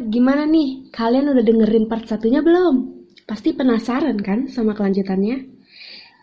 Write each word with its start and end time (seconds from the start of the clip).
gimana 0.00 0.48
nih? 0.48 0.88
Kalian 0.88 1.28
udah 1.28 1.44
dengerin 1.44 1.86
part 1.86 2.08
satunya 2.08 2.40
belum? 2.40 3.04
Pasti 3.28 3.52
penasaran 3.52 4.16
kan 4.24 4.48
sama 4.48 4.72
kelanjutannya? 4.72 5.52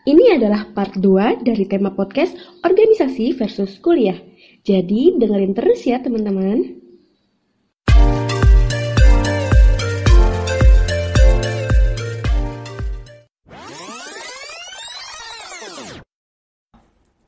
Ini 0.02 0.34
adalah 0.34 0.66
part 0.74 0.98
2 0.98 1.46
dari 1.46 1.62
tema 1.70 1.94
podcast 1.94 2.34
organisasi 2.66 3.38
versus 3.38 3.78
kuliah. 3.78 4.18
Jadi 4.66 5.14
dengerin 5.14 5.54
terus 5.54 5.86
ya 5.86 6.02
teman-teman. 6.02 6.81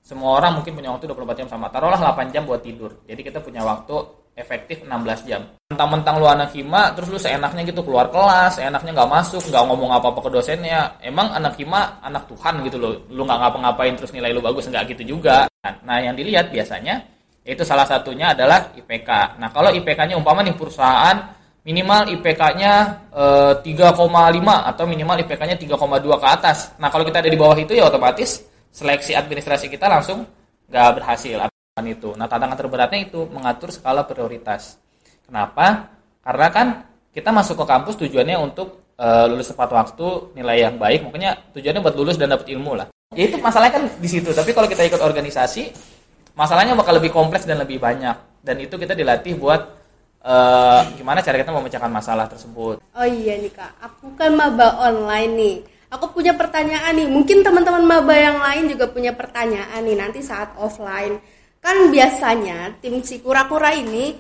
Semua 0.05 0.37
orang 0.37 0.61
mungkin 0.61 0.77
punya 0.77 0.93
waktu 0.93 1.09
24 1.09 1.41
jam 1.41 1.49
sama. 1.49 1.73
Taruhlah 1.73 1.97
8 1.97 2.29
jam 2.29 2.45
buat 2.45 2.61
tidur. 2.61 2.93
Jadi 3.09 3.25
kita 3.25 3.41
punya 3.41 3.65
waktu 3.65 4.05
efektif 4.37 4.85
16 4.85 5.25
jam. 5.25 5.49
Mentang-mentang 5.73 6.21
lu 6.21 6.29
anak 6.29 6.53
hima 6.53 6.93
terus 6.93 7.09
lu 7.09 7.17
seenaknya 7.17 7.65
gitu 7.65 7.81
keluar 7.81 8.13
kelas 8.13 8.61
seenaknya 8.61 8.93
nggak 8.93 9.09
masuk 9.09 9.41
nggak 9.49 9.65
ngomong 9.65 9.97
apa-apa 9.97 10.29
ke 10.29 10.31
dosennya. 10.37 11.01
Emang 11.01 11.33
anak 11.33 11.57
hima 11.57 12.05
anak 12.05 12.29
Tuhan 12.29 12.61
gitu 12.69 12.77
loh. 12.77 12.93
Lu 13.09 13.25
nggak 13.25 13.41
ngapa-ngapain 13.49 13.97
terus 13.97 14.13
nilai 14.13 14.37
lu 14.37 14.45
bagus 14.45 14.69
nggak 14.69 14.93
gitu 14.93 15.17
juga. 15.17 15.49
Nah 15.65 15.97
yang 16.05 16.13
dilihat 16.13 16.53
biasanya 16.53 17.01
itu 17.45 17.65
salah 17.65 17.85
satunya 17.85 18.33
adalah 18.33 18.73
IPK 18.73 19.37
nah 19.37 19.53
kalau 19.53 19.69
IPK-nya 19.69 20.17
umpama 20.17 20.41
nih 20.41 20.57
perusahaan 20.57 21.29
minimal 21.61 22.09
IPK-nya 22.17 22.73
e, 23.13 23.25
3,5 23.61 24.01
atau 24.45 24.85
minimal 24.89 25.17
IPK-nya 25.25 25.57
3,2 25.57 25.77
ke 26.21 26.29
atas. 26.29 26.73
Nah 26.81 26.89
kalau 26.89 27.05
kita 27.05 27.21
ada 27.25 27.29
di 27.29 27.37
bawah 27.37 27.57
itu 27.57 27.73
ya 27.77 27.89
otomatis 27.89 28.54
seleksi 28.75 29.15
administrasi 29.15 29.71
kita 29.71 29.87
langsung 29.87 30.27
nggak 30.67 30.91
berhasil 30.99 31.47
akan 31.47 31.87
itu. 31.87 32.11
Nah 32.19 32.27
tantangan 32.27 32.59
terberatnya 32.59 33.07
itu 33.07 33.23
mengatur 33.31 33.71
skala 33.71 34.03
prioritas. 34.03 34.83
Kenapa? 35.23 35.95
Karena 36.27 36.49
kan 36.51 36.67
kita 37.15 37.31
masuk 37.31 37.63
ke 37.63 37.65
kampus 37.71 37.95
tujuannya 38.03 38.35
untuk 38.43 38.91
uh, 38.99 39.31
lulus 39.31 39.55
tepat 39.55 39.71
waktu, 39.71 40.35
nilai 40.35 40.67
yang 40.67 40.75
baik, 40.75 41.07
makanya 41.07 41.39
tujuannya 41.55 41.81
buat 41.81 41.95
lulus 41.95 42.19
dan 42.19 42.35
dapat 42.35 42.51
ilmu 42.51 42.75
lah. 42.75 42.91
Ya 43.15 43.31
itu 43.31 43.39
masalahnya 43.39 43.79
kan 43.79 43.85
di 44.03 44.09
situ. 44.11 44.35
Tapi 44.35 44.51
kalau 44.51 44.67
kita 44.67 44.83
ikut 44.83 44.99
organisasi, 44.99 45.71
masalahnya 46.35 46.75
bakal 46.75 46.99
lebih 46.99 47.15
kompleks 47.15 47.47
dan 47.47 47.63
lebih 47.63 47.79
banyak. 47.79 48.43
Dan 48.43 48.59
itu 48.59 48.75
kita 48.75 48.99
dilatih 48.99 49.39
buat 49.39 49.63
uh, 50.27 50.83
gimana 50.99 51.23
cara 51.23 51.39
kita 51.39 51.55
memecahkan 51.55 51.93
masalah 51.95 52.27
tersebut. 52.27 52.83
Oh 52.83 53.07
iya 53.07 53.39
nih 53.39 53.55
kak, 53.55 53.71
aku 53.79 54.19
kan 54.19 54.35
maba 54.35 54.75
online 54.83 55.33
nih 55.39 55.57
Aku 55.95 56.11
punya 56.11 56.35
pertanyaan 56.35 56.91
nih, 56.99 57.07
mungkin 57.07 57.47
teman-teman 57.47 57.87
maba 57.87 58.15
yang 58.19 58.43
lain 58.43 58.75
juga 58.75 58.91
punya 58.91 59.15
pertanyaan 59.15 59.79
nih 59.79 59.95
nanti 59.95 60.27
saat 60.27 60.59
offline. 60.59 61.23
Kan 61.63 61.95
biasanya 61.95 62.75
tim 62.83 62.99
si 63.07 63.23
kura-kura 63.23 63.71
ini 63.79 64.19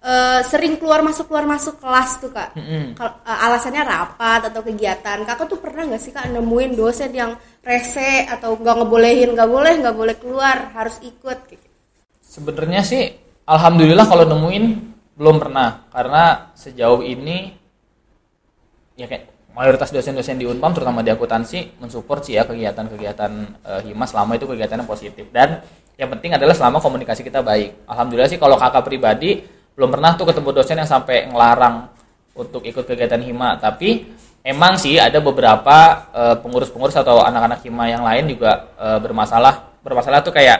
uh, 0.00 0.40
sering 0.40 0.80
keluar 0.80 1.04
masuk 1.04 1.28
keluar 1.28 1.44
masuk 1.44 1.76
kelas 1.76 2.24
tuh 2.24 2.32
kak. 2.32 2.56
Mm-hmm. 2.56 2.96
uh, 2.96 3.44
alasannya 3.46 3.82
rapat 3.84 4.48
atau 4.48 4.64
kegiatan. 4.64 5.20
Kakak 5.28 5.46
tuh 5.46 5.60
pernah 5.60 5.92
nggak 5.92 6.02
sih 6.02 6.12
kak 6.16 6.32
nemuin 6.32 6.72
dosen 6.72 7.12
yang 7.12 7.36
rese 7.60 8.24
atau 8.24 8.56
nggak 8.56 8.76
ngebolehin, 8.80 9.36
nggak 9.36 9.50
boleh, 9.50 9.72
nggak 9.76 9.96
boleh 9.96 10.16
keluar, 10.16 10.72
harus 10.72 10.96
ikut? 11.04 11.38
Gitu. 11.52 11.66
Sebenarnya 12.24 12.80
sih, 12.80 13.12
alhamdulillah 13.44 14.08
kalau 14.08 14.24
nemuin 14.24 14.64
belum 15.20 15.36
pernah 15.36 15.84
karena 15.92 16.48
sejauh 16.56 17.04
ini 17.04 17.52
ya 18.96 19.04
kayak 19.04 19.39
mayoritas 19.54 19.90
dosen-dosen 19.90 20.38
di 20.38 20.46
Unpam 20.46 20.70
terutama 20.70 21.02
di 21.02 21.10
akuntansi 21.10 21.82
mensupport 21.82 22.22
sih 22.22 22.38
ya 22.38 22.46
kegiatan-kegiatan 22.46 23.32
e, 23.60 23.72
hima 23.90 24.06
selama 24.06 24.38
itu 24.38 24.46
kegiatannya 24.46 24.86
positif 24.86 25.26
dan 25.34 25.62
yang 25.98 26.08
penting 26.16 26.32
adalah 26.32 26.56
selama 26.56 26.80
komunikasi 26.80 27.20
kita 27.20 27.44
baik. 27.44 27.84
Alhamdulillah 27.84 28.30
sih 28.30 28.40
kalau 28.40 28.56
kakak 28.56 28.88
pribadi 28.88 29.44
belum 29.76 29.92
pernah 29.92 30.16
tuh 30.16 30.32
ketemu 30.32 30.48
dosen 30.56 30.80
yang 30.80 30.88
sampai 30.88 31.28
ngelarang 31.28 31.92
untuk 32.32 32.64
ikut 32.64 32.88
kegiatan 32.88 33.20
hima, 33.20 33.60
tapi 33.60 34.08
emang 34.40 34.80
sih 34.80 34.96
ada 34.96 35.20
beberapa 35.20 36.08
pengurus 36.40 36.72
pengurus-pengurus 36.72 36.96
atau 36.96 37.20
anak-anak 37.20 37.60
hima 37.68 37.84
yang 37.92 38.00
lain 38.00 38.32
juga 38.32 38.72
e, 38.80 38.96
bermasalah. 38.96 39.76
Bermasalah 39.84 40.24
tuh 40.24 40.32
kayak 40.32 40.58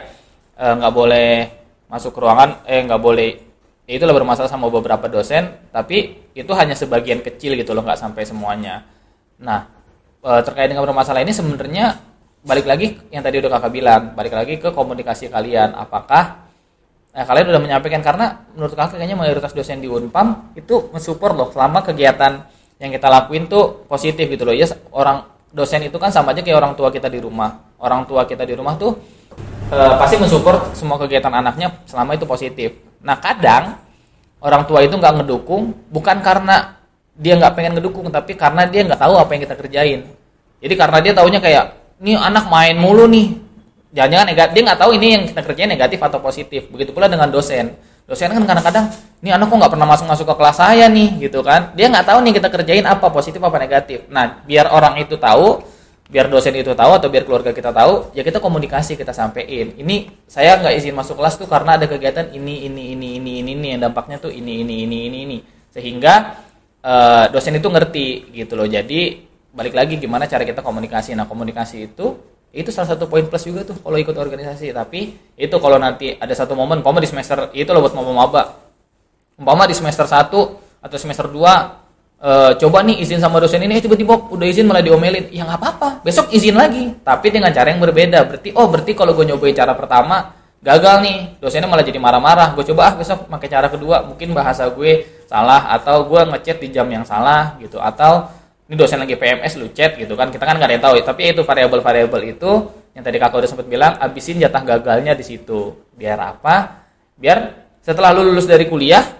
nggak 0.60 0.92
boleh 0.92 1.48
masuk 1.88 2.12
ke 2.12 2.20
ruangan, 2.20 2.60
eh 2.68 2.84
nggak 2.84 3.00
boleh 3.00 3.49
ya 3.90 3.98
itulah 3.98 4.14
bermasalah 4.14 4.46
sama 4.46 4.70
beberapa 4.70 5.10
dosen 5.10 5.50
tapi 5.74 6.30
itu 6.30 6.52
hanya 6.54 6.78
sebagian 6.78 7.26
kecil 7.26 7.58
gitu 7.58 7.74
loh 7.74 7.82
nggak 7.82 7.98
sampai 7.98 8.22
semuanya. 8.22 8.86
Nah 9.42 9.66
e, 10.22 10.30
terkait 10.46 10.70
dengan 10.70 10.86
bermasalah 10.86 11.26
ini 11.26 11.34
sebenarnya 11.34 11.98
balik 12.46 12.70
lagi 12.70 12.94
yang 13.10 13.26
tadi 13.26 13.42
udah 13.42 13.50
kakak 13.58 13.72
bilang 13.74 14.14
balik 14.14 14.30
lagi 14.30 14.62
ke 14.62 14.70
komunikasi 14.70 15.26
kalian. 15.26 15.74
Apakah 15.74 16.46
nah, 17.10 17.24
kalian 17.26 17.50
udah 17.50 17.62
menyampaikan 17.66 17.98
karena 17.98 18.46
menurut 18.54 18.78
kakak 18.78 18.94
kayaknya 18.94 19.18
mayoritas 19.18 19.50
dosen 19.50 19.82
di 19.82 19.90
Unpam 19.90 20.54
itu 20.54 20.86
mensupport 20.94 21.34
loh 21.34 21.48
selama 21.50 21.82
kegiatan 21.82 22.46
yang 22.78 22.94
kita 22.94 23.10
lakuin 23.10 23.50
tuh 23.50 23.90
positif 23.90 24.30
gitu 24.30 24.46
loh. 24.46 24.54
Ya 24.54 24.70
orang 24.94 25.26
dosen 25.50 25.82
itu 25.82 25.98
kan 25.98 26.14
sama 26.14 26.30
aja 26.30 26.46
kayak 26.46 26.62
orang 26.62 26.78
tua 26.78 26.94
kita 26.94 27.10
di 27.10 27.18
rumah. 27.18 27.74
Orang 27.82 28.06
tua 28.06 28.22
kita 28.22 28.46
di 28.46 28.54
rumah 28.54 28.78
tuh 28.78 28.94
e, 29.66 29.78
pasti 29.98 30.14
mensupport 30.14 30.78
semua 30.78 30.94
kegiatan 30.94 31.34
anaknya 31.34 31.74
selama 31.90 32.14
itu 32.14 32.22
positif 32.22 32.89
Nah 33.00 33.16
kadang 33.18 33.80
orang 34.40 34.64
tua 34.68 34.84
itu 34.84 34.96
nggak 34.96 35.24
ngedukung 35.24 35.76
bukan 35.88 36.20
karena 36.20 36.80
dia 37.16 37.36
nggak 37.36 37.52
pengen 37.52 37.72
ngedukung 37.76 38.08
tapi 38.08 38.32
karena 38.36 38.64
dia 38.64 38.84
nggak 38.84 39.00
tahu 39.00 39.14
apa 39.20 39.30
yang 39.36 39.42
kita 39.44 39.56
kerjain. 39.56 40.00
Jadi 40.60 40.74
karena 40.76 40.98
dia 41.00 41.12
taunya 41.16 41.40
kayak 41.40 41.64
ini 42.00 42.16
anak 42.16 42.48
main 42.48 42.76
mulu 42.80 43.04
nih. 43.08 43.36
Jangan-jangan 43.90 44.26
negatif, 44.30 44.52
dia 44.54 44.62
nggak 44.70 44.80
tahu 44.80 44.90
ini 44.94 45.06
yang 45.10 45.22
kita 45.26 45.40
kerjain 45.42 45.70
negatif 45.70 45.98
atau 45.98 46.18
positif. 46.22 46.70
Begitu 46.70 46.94
pula 46.94 47.10
dengan 47.10 47.26
dosen. 47.26 47.74
Dosen 48.06 48.30
kan 48.30 48.42
kadang-kadang, 48.46 48.86
ini 49.18 49.34
anak 49.34 49.50
kok 49.50 49.56
nggak 49.58 49.72
pernah 49.74 49.88
masuk-masuk 49.90 50.30
ke 50.30 50.34
kelas 50.38 50.56
saya 50.62 50.86
nih, 50.86 51.26
gitu 51.26 51.42
kan? 51.42 51.74
Dia 51.74 51.90
nggak 51.90 52.06
tahu 52.06 52.18
nih 52.22 52.32
kita 52.38 52.48
kerjain 52.54 52.86
apa 52.86 53.10
positif 53.10 53.42
apa 53.42 53.58
negatif. 53.58 54.06
Nah, 54.06 54.46
biar 54.46 54.70
orang 54.70 54.98
itu 55.02 55.18
tahu, 55.18 55.62
biar 56.10 56.26
dosen 56.26 56.50
itu 56.58 56.74
tahu 56.74 56.92
atau 56.98 57.06
biar 57.06 57.22
keluarga 57.22 57.54
kita 57.54 57.70
tahu 57.70 58.10
ya 58.18 58.26
kita 58.26 58.42
komunikasi 58.42 58.98
kita 58.98 59.14
sampein. 59.14 59.78
Ini 59.78 60.26
saya 60.26 60.58
nggak 60.58 60.74
izin 60.82 60.94
masuk 60.98 61.14
kelas 61.14 61.38
tuh 61.38 61.46
karena 61.46 61.78
ada 61.78 61.86
kegiatan 61.86 62.34
ini 62.34 62.66
ini 62.66 62.98
ini 62.98 63.08
ini 63.22 63.32
ini 63.46 63.50
ini 63.54 63.66
yang 63.78 63.86
dampaknya 63.86 64.18
tuh 64.18 64.34
ini 64.34 64.66
ini 64.66 64.82
ini 64.82 64.98
ini 65.06 65.18
ini. 65.22 65.38
Sehingga 65.70 66.34
uh, 66.82 67.24
dosen 67.30 67.54
itu 67.54 67.70
ngerti 67.70 68.34
gitu 68.34 68.58
loh. 68.58 68.66
Jadi 68.66 69.22
balik 69.54 69.78
lagi 69.78 70.02
gimana 70.02 70.26
cara 70.26 70.42
kita 70.42 70.66
komunikasi. 70.66 71.14
Nah 71.14 71.30
komunikasi 71.30 71.94
itu 71.94 72.06
itu 72.50 72.74
salah 72.74 72.98
satu 72.98 73.06
poin 73.06 73.30
plus 73.30 73.46
juga 73.46 73.62
tuh 73.62 73.78
kalau 73.78 73.94
ikut 73.94 74.16
organisasi. 74.18 74.74
Tapi 74.74 75.00
itu 75.38 75.56
kalau 75.62 75.78
nanti 75.78 76.18
ada 76.18 76.34
satu 76.34 76.58
momen 76.58 76.82
umpama 76.82 76.98
di 76.98 77.06
semester 77.06 77.54
itu 77.54 77.70
loh 77.70 77.86
buat 77.86 77.94
maba 77.94 78.10
maba 78.10 78.42
umpama 79.40 79.64
di 79.64 79.72
semester 79.72 80.04
1 80.04 80.28
atau 80.84 80.96
semester 81.00 81.24
2 81.32 81.79
e, 82.20 82.30
coba 82.60 82.84
nih 82.84 83.00
izin 83.00 83.18
sama 83.18 83.40
dosen 83.40 83.64
ini. 83.64 83.80
Eh, 83.80 83.82
tiba-tiba 83.82 84.28
udah 84.28 84.46
izin 84.46 84.68
malah 84.68 84.84
diomelin. 84.84 85.32
Ya 85.32 85.48
nggak 85.48 85.58
apa-apa. 85.58 85.88
Besok 86.04 86.30
izin 86.30 86.54
lagi. 86.54 86.92
Tapi 87.00 87.32
dengan 87.32 87.50
cara 87.50 87.72
yang 87.72 87.80
berbeda. 87.80 88.28
Berarti 88.28 88.52
oh 88.52 88.68
berarti 88.68 88.92
kalau 88.92 89.16
gue 89.16 89.24
nyobain 89.24 89.56
cara 89.56 89.72
pertama 89.72 90.36
gagal 90.60 90.96
nih. 91.02 91.18
Dosennya 91.40 91.66
malah 91.66 91.84
jadi 91.84 91.98
marah-marah. 91.98 92.52
Gue 92.52 92.64
coba 92.68 92.92
ah 92.92 92.94
besok 92.94 93.26
pakai 93.26 93.48
cara 93.48 93.66
kedua. 93.72 94.04
Mungkin 94.04 94.36
bahasa 94.36 94.68
gue 94.68 95.24
salah 95.26 95.72
atau 95.72 96.04
gue 96.04 96.20
ngechat 96.36 96.60
di 96.60 96.68
jam 96.70 96.86
yang 96.86 97.02
salah 97.02 97.56
gitu. 97.58 97.80
Atau 97.80 98.28
ini 98.70 98.78
dosen 98.78 99.02
lagi 99.02 99.18
PMS 99.18 99.58
lu 99.58 99.72
chat 99.74 99.96
gitu 99.96 100.14
kan. 100.14 100.30
Kita 100.30 100.44
kan 100.46 100.60
nggak 100.60 100.68
ada 100.68 100.74
yang 100.76 100.84
tahu. 100.84 100.94
Tapi 101.02 101.34
itu 101.34 101.42
variabel-variabel 101.42 102.22
itu 102.36 102.50
yang 102.94 103.02
tadi 103.06 103.16
kakak 103.18 103.38
udah 103.42 103.50
sempat 103.50 103.66
bilang 103.66 103.96
abisin 103.98 104.38
jatah 104.38 104.62
gagalnya 104.62 105.16
di 105.16 105.24
situ. 105.26 105.74
Biar 105.96 106.18
apa? 106.20 106.86
Biar 107.18 107.68
setelah 107.80 108.12
lu 108.12 108.28
lulus 108.28 108.44
dari 108.44 108.68
kuliah 108.68 109.19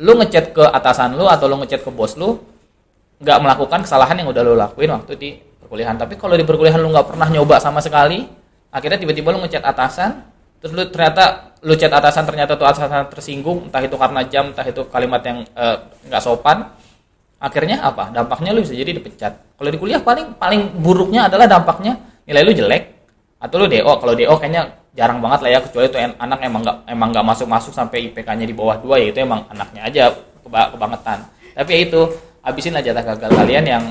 lu 0.00 0.16
ngechat 0.16 0.56
ke 0.56 0.64
atasan 0.64 1.14
lu 1.14 1.28
atau 1.28 1.46
lu 1.46 1.60
ngechat 1.60 1.84
ke 1.84 1.90
bos 1.92 2.16
lu 2.16 2.40
nggak 3.20 3.38
melakukan 3.44 3.84
kesalahan 3.84 4.16
yang 4.16 4.32
udah 4.32 4.42
lu 4.42 4.56
lakuin 4.56 4.96
waktu 4.96 5.12
di 5.20 5.30
perkuliahan. 5.36 6.00
Tapi 6.00 6.16
kalau 6.16 6.34
di 6.34 6.44
perkuliahan 6.48 6.80
lu 6.80 6.88
nggak 6.88 7.12
pernah 7.12 7.28
nyoba 7.28 7.60
sama 7.60 7.84
sekali 7.84 8.24
akhirnya 8.72 8.96
tiba-tiba 8.96 9.34
lu 9.34 9.44
ngechat 9.44 9.60
atasan 9.60 10.24
terus 10.60 10.72
lu 10.72 10.82
ternyata 10.88 11.52
lu 11.60 11.76
chat 11.76 11.92
atasan 11.92 12.24
ternyata 12.24 12.56
tuh 12.56 12.64
atasan 12.64 13.12
tersinggung 13.12 13.68
entah 13.68 13.84
itu 13.84 13.96
karena 14.00 14.20
jam 14.24 14.52
entah 14.52 14.64
itu 14.64 14.80
kalimat 14.88 15.20
yang 15.20 15.44
eh, 15.44 15.76
nggak 16.08 16.20
uh, 16.20 16.24
sopan 16.24 16.72
akhirnya 17.40 17.84
apa? 17.84 18.12
Dampaknya 18.12 18.56
lu 18.56 18.64
bisa 18.64 18.72
jadi 18.72 18.96
dipecat. 18.96 19.56
Kalau 19.56 19.68
di 19.68 19.78
kuliah 19.80 20.00
paling 20.00 20.36
paling 20.40 20.80
buruknya 20.80 21.28
adalah 21.28 21.44
dampaknya 21.44 21.96
nilai 22.24 22.42
lu 22.44 22.52
jelek 22.56 22.82
atau 23.40 23.56
lu 23.60 23.66
do 23.68 23.80
kalau 23.80 24.12
do 24.12 24.24
kayaknya 24.36 24.79
jarang 24.90 25.22
banget 25.22 25.40
lah 25.46 25.50
ya 25.54 25.60
kecuali 25.62 25.86
itu 25.86 25.98
anak 25.98 26.38
emang 26.42 26.60
nggak 26.66 26.78
emang 26.90 27.08
nggak 27.14 27.26
masuk 27.26 27.46
masuk 27.46 27.72
sampai 27.74 28.10
IPK-nya 28.10 28.46
di 28.46 28.54
bawah 28.54 28.76
dua 28.82 28.98
ya 28.98 29.14
itu 29.14 29.22
emang 29.22 29.46
anaknya 29.46 29.86
aja 29.86 30.02
kebangetan. 30.44 31.30
Tapi 31.54 31.70
ya 31.70 31.80
itu 31.86 32.00
habisin 32.42 32.74
aja 32.74 32.90
gagal 32.90 33.30
kalian 33.30 33.64
yang 33.66 33.84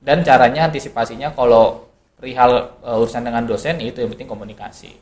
dan 0.00 0.24
caranya 0.24 0.68
antisipasinya 0.68 1.32
kalau 1.32 1.88
perihal 2.16 2.76
uh, 2.80 3.00
urusan 3.00 3.24
dengan 3.24 3.44
dosen 3.44 3.80
itu 3.80 4.00
yang 4.00 4.12
penting 4.16 4.28
komunikasi. 4.28 4.92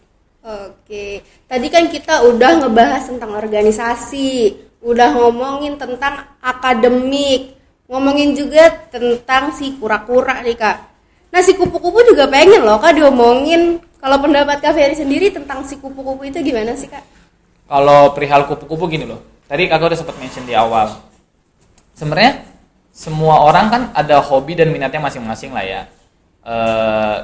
Oke 0.42 1.22
tadi 1.46 1.66
kan 1.70 1.86
kita 1.86 2.26
udah 2.26 2.66
ngebahas 2.66 3.06
tentang 3.06 3.38
organisasi 3.38 4.58
udah 4.82 5.14
ngomongin 5.14 5.78
tentang 5.78 6.34
akademik 6.42 7.54
ngomongin 7.86 8.34
juga 8.34 8.66
tentang 8.90 9.54
si 9.54 9.78
kura-kura 9.78 10.42
nih 10.42 10.58
kak. 10.58 10.76
Nah 11.30 11.40
si 11.46 11.54
kupu-kupu 11.54 12.02
juga 12.10 12.26
pengen 12.26 12.66
loh 12.66 12.82
kak 12.82 12.98
diomongin 12.98 13.78
kalau 14.02 14.18
pendapat 14.18 14.58
Kak 14.58 14.74
Ferry 14.74 14.98
sendiri 14.98 15.30
tentang 15.30 15.62
si 15.62 15.78
kupu-kupu 15.78 16.26
itu 16.26 16.42
gimana 16.42 16.74
sih 16.74 16.90
Kak? 16.90 17.06
Kalau 17.70 18.10
perihal 18.10 18.50
kupu-kupu 18.50 18.90
gini 18.90 19.06
loh. 19.06 19.22
Tadi 19.46 19.70
Kakak 19.70 19.94
udah 19.94 19.98
sempat 20.02 20.18
mention 20.18 20.42
di 20.42 20.58
awal. 20.58 20.90
sebenarnya 21.92 22.48
semua 22.92 23.44
orang 23.44 23.66
kan 23.72 23.82
ada 23.96 24.20
hobi 24.20 24.52
dan 24.52 24.68
minatnya 24.68 25.00
masing-masing 25.00 25.52
lah 25.52 25.64
ya 25.64 25.82
e, 26.44 26.54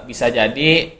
bisa 0.08 0.32
jadi 0.32 0.92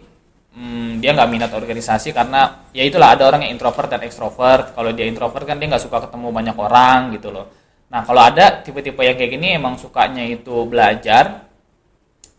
hmm, 0.53 1.01
dia 1.01 1.17
nggak 1.17 1.31
minat 1.33 1.51
organisasi 1.53 2.13
karena 2.13 2.69
ya 2.77 2.85
itulah 2.85 3.17
ada 3.17 3.25
orang 3.25 3.49
yang 3.49 3.57
introvert 3.57 3.89
dan 3.89 4.05
ekstrovert 4.05 4.77
kalau 4.77 4.93
dia 4.93 5.09
introvert 5.09 5.49
kan 5.49 5.57
dia 5.57 5.73
nggak 5.73 5.85
suka 5.85 6.05
ketemu 6.05 6.29
banyak 6.29 6.57
orang 6.57 7.17
gitu 7.17 7.33
loh 7.33 7.49
nah 7.89 8.05
kalau 8.05 8.21
ada 8.21 8.61
tipe-tipe 8.61 9.01
yang 9.01 9.17
kayak 9.17 9.33
gini 9.41 9.57
emang 9.57 9.81
sukanya 9.81 10.21
itu 10.29 10.69
belajar 10.69 11.48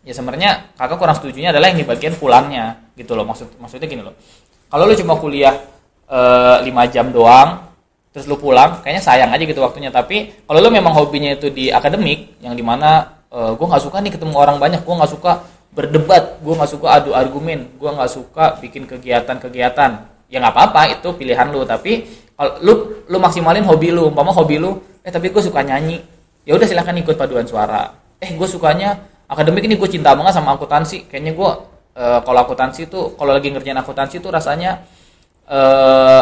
ya 0.10 0.14
sebenarnya 0.18 0.74
kakak 0.74 0.98
kurang 0.98 1.14
setuju 1.14 1.54
adalah 1.54 1.70
yang 1.70 1.86
di 1.86 1.86
bagian 1.86 2.18
pulangnya 2.18 2.82
gitu 2.98 3.14
loh. 3.14 3.30
Maksud 3.30 3.62
maksudnya 3.62 3.86
gini 3.86 4.02
loh. 4.02 4.18
Kalau 4.66 4.90
lu 4.90 4.98
cuma 4.98 5.14
kuliah 5.22 5.54
e, 6.10 6.20
5 6.66 6.66
jam 6.90 7.14
doang 7.14 7.70
terus 8.10 8.26
lu 8.26 8.42
pulang 8.42 8.82
kayaknya 8.82 9.06
sayang 9.06 9.30
aja 9.30 9.46
gitu 9.46 9.62
waktunya. 9.62 9.94
Tapi 9.94 10.50
kalau 10.50 10.66
lu 10.66 10.74
memang 10.74 10.98
hobinya 10.98 11.38
itu 11.38 11.54
di 11.54 11.70
akademik 11.70 12.42
yang 12.42 12.58
di 12.58 12.66
mana 12.66 13.22
e, 13.30 13.54
gue 13.54 13.66
nggak 13.70 13.84
suka 13.86 14.02
nih 14.02 14.18
ketemu 14.18 14.34
orang 14.34 14.58
banyak. 14.58 14.82
Gue 14.82 14.98
nggak 14.98 15.12
suka 15.14 15.46
berdebat 15.70 16.42
gue 16.42 16.54
nggak 16.58 16.72
suka 16.74 16.88
adu 16.98 17.14
argumen 17.14 17.70
gue 17.78 17.90
nggak 17.94 18.10
suka 18.10 18.58
bikin 18.58 18.90
kegiatan-kegiatan. 18.90 19.92
Ya 20.34 20.38
nggak 20.42 20.54
apa-apa 20.58 20.82
itu 20.98 21.14
pilihan 21.14 21.54
lu. 21.54 21.62
Tapi 21.70 22.10
kalau 22.34 22.58
lu 22.66 22.74
lu 23.06 23.18
maksimalin 23.22 23.62
hobi 23.62 23.94
lu. 23.94 24.10
Umpama 24.10 24.34
hobi 24.34 24.58
lu 24.58 24.82
eh 25.06 25.14
tapi 25.14 25.30
gue 25.30 25.42
suka 25.46 25.62
nyanyi. 25.62 26.02
Ya 26.50 26.58
udah 26.58 26.66
silahkan 26.66 26.98
ikut 26.98 27.14
paduan 27.14 27.46
suara. 27.46 27.94
Eh 28.18 28.34
gue 28.34 28.50
sukanya 28.50 28.98
akademik 29.30 29.64
ini 29.70 29.78
gue 29.78 29.90
cinta 29.90 30.18
banget 30.18 30.34
sama 30.34 30.58
akuntansi 30.58 31.06
kayaknya 31.06 31.38
gue 31.38 31.52
e, 31.94 32.06
kalau 32.26 32.40
akuntansi 32.44 32.90
tuh 32.90 33.14
kalau 33.14 33.38
lagi 33.38 33.54
ngerjain 33.54 33.78
akuntansi 33.78 34.18
tuh 34.20 34.34
rasanya 34.34 34.82
e, 35.46 35.60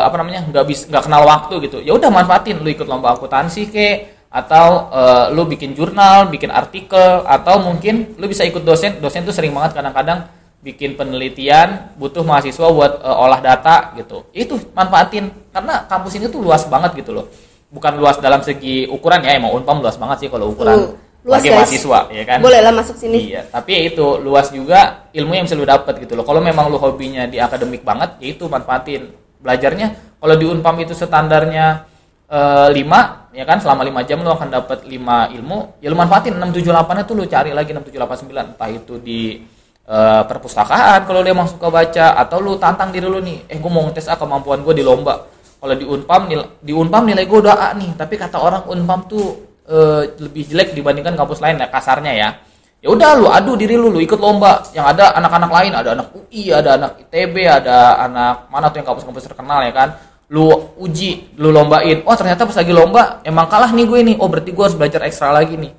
apa 0.04 0.16
namanya 0.20 0.44
nggak 0.52 0.66
bisa 0.68 0.84
nggak 0.92 1.04
kenal 1.08 1.24
waktu 1.24 1.56
gitu 1.72 1.78
ya 1.82 1.96
udah 1.96 2.12
manfaatin 2.12 2.60
lu 2.60 2.68
ikut 2.68 2.84
lomba 2.84 3.16
akuntansi 3.16 3.72
ke 3.72 3.88
atau 4.28 4.92
uh, 4.92 5.26
lu 5.32 5.48
bikin 5.48 5.72
jurnal, 5.72 6.28
bikin 6.28 6.52
artikel 6.52 7.24
atau 7.24 7.64
mungkin 7.64 8.18
lu 8.20 8.28
bisa 8.28 8.44
ikut 8.44 8.62
dosen. 8.62 9.00
Dosen 9.00 9.24
tuh 9.24 9.32
sering 9.32 9.56
banget 9.56 9.80
kadang-kadang 9.80 10.28
bikin 10.60 11.00
penelitian 11.00 11.96
butuh 11.96 12.28
mahasiswa 12.28 12.68
buat 12.68 13.00
uh, 13.00 13.24
olah 13.24 13.40
data 13.40 13.96
gitu. 13.96 14.28
Itu 14.36 14.60
manfaatin 14.76 15.32
karena 15.56 15.88
kampus 15.88 16.20
ini 16.20 16.28
tuh 16.28 16.44
luas 16.44 16.68
banget 16.68 17.00
gitu 17.00 17.16
loh. 17.16 17.26
Bukan 17.72 18.00
luas 18.00 18.20
dalam 18.20 18.44
segi 18.44 18.88
ukuran 18.88 19.24
ya, 19.24 19.36
emang 19.36 19.52
Unpam 19.52 19.80
luas 19.84 19.96
banget 20.00 20.28
sih 20.28 20.30
kalau 20.32 20.52
ukuran. 20.52 20.76
Uh, 20.76 20.88
luas 21.28 21.44
bagi 21.44 21.52
mahasiswa 21.52 22.00
ya 22.08 22.24
kan. 22.24 22.40
Boleh 22.40 22.60
lah 22.64 22.72
masuk 22.72 22.96
sini. 22.96 23.36
Iya, 23.36 23.44
tapi 23.52 23.76
ya 23.76 23.82
itu 23.92 24.06
luas 24.24 24.48
juga 24.48 25.12
ilmu 25.12 25.36
yang 25.36 25.44
bisa 25.44 25.60
lu 25.60 25.68
dapat 25.68 26.00
gitu 26.00 26.16
loh. 26.16 26.24
Kalau 26.24 26.40
memang 26.40 26.72
lu 26.72 26.80
hobinya 26.80 27.28
di 27.28 27.36
akademik 27.36 27.84
banget, 27.84 28.16
ya 28.24 28.28
itu 28.32 28.48
manfaatin. 28.48 29.12
Belajarnya 29.44 30.18
kalau 30.24 30.36
di 30.40 30.46
Unpam 30.48 30.80
itu 30.80 30.96
standarnya 30.96 31.86
uh, 32.32 32.70
5 32.72 33.38
ya 33.38 33.44
kan 33.46 33.58
selama 33.62 33.86
5 33.86 34.08
jam 34.10 34.18
lu 34.24 34.32
akan 34.32 34.50
dapat 34.50 34.80
5 34.88 35.36
ilmu 35.38 35.58
ya 35.84 35.88
lu 35.94 35.98
manfaatin 35.98 36.36
678 36.42 37.06
itu 37.06 37.14
lu 37.14 37.24
cari 37.30 37.52
lagi 37.54 37.72
6789 37.76 38.34
entah 38.34 38.70
itu 38.70 38.94
di 38.98 39.46
uh, 39.88 40.24
perpustakaan 40.26 41.06
kalau 41.06 41.22
lu 41.22 41.30
emang 41.30 41.48
suka 41.48 41.70
baca 41.70 42.18
atau 42.18 42.38
lu 42.42 42.58
tantang 42.58 42.90
diri 42.90 43.08
lu 43.08 43.22
nih 43.22 43.48
eh 43.48 43.58
gue 43.58 43.72
mau 43.72 43.86
ngetes 43.88 44.10
ah 44.10 44.18
kemampuan 44.20 44.62
gue 44.66 44.74
di 44.74 44.84
lomba 44.84 45.30
kalau 45.58 45.74
di 45.74 45.86
Unpam 45.90 46.30
nilai, 46.30 46.48
di 46.62 46.70
Unpam 46.74 47.04
nilai 47.06 47.26
gue 47.26 47.40
udah 47.42 47.56
A 47.58 47.68
nih 47.74 47.98
tapi 47.98 48.18
kata 48.18 48.38
orang 48.38 48.64
Unpam 48.70 49.10
tuh 49.10 49.47
uh, 49.68 50.02
lebih 50.18 50.44
jelek 50.48 50.74
dibandingkan 50.74 51.14
kampus 51.14 51.44
lain 51.44 51.62
ya 51.62 51.68
kasarnya 51.68 52.14
ya 52.16 52.30
ya 52.78 52.88
udah 52.94 53.10
lu 53.18 53.28
adu 53.30 53.54
diri 53.58 53.74
lu 53.74 53.90
lu 53.90 54.00
ikut 54.02 54.18
lomba 54.18 54.64
yang 54.74 54.86
ada 54.86 55.14
anak-anak 55.18 55.52
lain 55.52 55.72
ada 55.74 55.90
anak 55.98 56.08
UI 56.14 56.54
ada 56.54 56.78
anak 56.78 56.92
ITB 57.10 57.36
ada 57.46 58.02
anak 58.06 58.48
mana 58.54 58.70
tuh 58.70 58.82
yang 58.82 58.88
kampus-kampus 58.94 59.26
terkenal 59.28 59.66
ya 59.66 59.74
kan 59.74 59.90
lu 60.28 60.52
uji, 60.76 61.40
lu 61.40 61.56
lombain. 61.56 62.04
Oh 62.04 62.16
ternyata 62.20 62.44
pas 62.44 62.56
lagi 62.60 62.74
lomba 62.76 63.24
emang 63.24 63.48
kalah 63.48 63.72
nih 63.72 63.86
gue 63.88 64.00
nih. 64.12 64.16
Oh 64.20 64.28
berarti 64.28 64.52
gue 64.52 64.64
harus 64.64 64.76
belajar 64.76 65.08
ekstra 65.08 65.32
lagi 65.32 65.56
nih. 65.56 65.72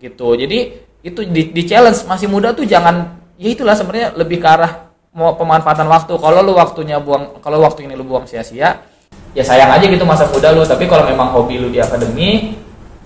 Gitu. 0.00 0.28
Jadi 0.40 0.58
itu 1.04 1.20
di, 1.28 1.52
di 1.52 1.62
challenge 1.68 2.08
masih 2.08 2.28
muda 2.28 2.56
tuh 2.56 2.64
jangan 2.64 3.20
ya 3.36 3.52
itulah 3.52 3.76
sebenarnya 3.76 4.16
lebih 4.16 4.40
ke 4.40 4.48
arah 4.48 4.88
mau 5.12 5.36
pemanfaatan 5.36 5.84
waktu. 5.84 6.16
Kalau 6.16 6.40
lu 6.40 6.56
waktunya 6.56 6.96
buang, 6.96 7.44
kalau 7.44 7.60
waktu 7.60 7.84
ini 7.84 7.92
lu 7.92 8.08
buang 8.08 8.24
sia-sia, 8.24 8.80
ya 9.36 9.44
sayang 9.44 9.68
aja 9.68 9.84
gitu 9.84 10.04
masa 10.08 10.24
muda 10.32 10.48
lu. 10.48 10.64
Tapi 10.64 10.88
kalau 10.88 11.04
memang 11.04 11.36
hobi 11.36 11.60
lu 11.60 11.68
di 11.68 11.76
akademi, 11.84 12.56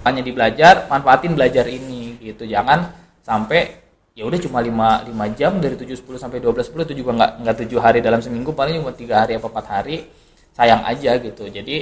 hanya 0.05 0.21
di 0.21 0.31
belajar, 0.31 0.87
manfaatin 0.87 1.33
belajar 1.33 1.65
ini 1.67 2.21
gitu. 2.21 2.45
Jangan 2.45 2.93
sampai 3.25 3.85
ya 4.15 4.23
udah 4.29 4.39
cuma 4.39 4.63
5, 4.63 5.11
5 5.11 5.39
jam 5.39 5.59
dari 5.59 5.75
7 5.75 5.91
10 5.91 6.23
sampai 6.23 6.39
12 6.39 6.71
10 6.71 6.87
itu 6.87 6.95
juga 7.03 7.11
nggak 7.19 7.31
nggak 7.43 7.57
7 7.67 7.83
hari 7.83 7.99
dalam 7.99 8.23
seminggu 8.23 8.55
paling 8.55 8.79
cuma 8.79 8.95
3 8.95 9.11
hari 9.11 9.33
apa 9.41 9.49
4 9.51 9.75
hari 9.75 9.97
sayang 10.55 10.87
aja 10.87 11.19
gitu. 11.19 11.51
Jadi 11.51 11.77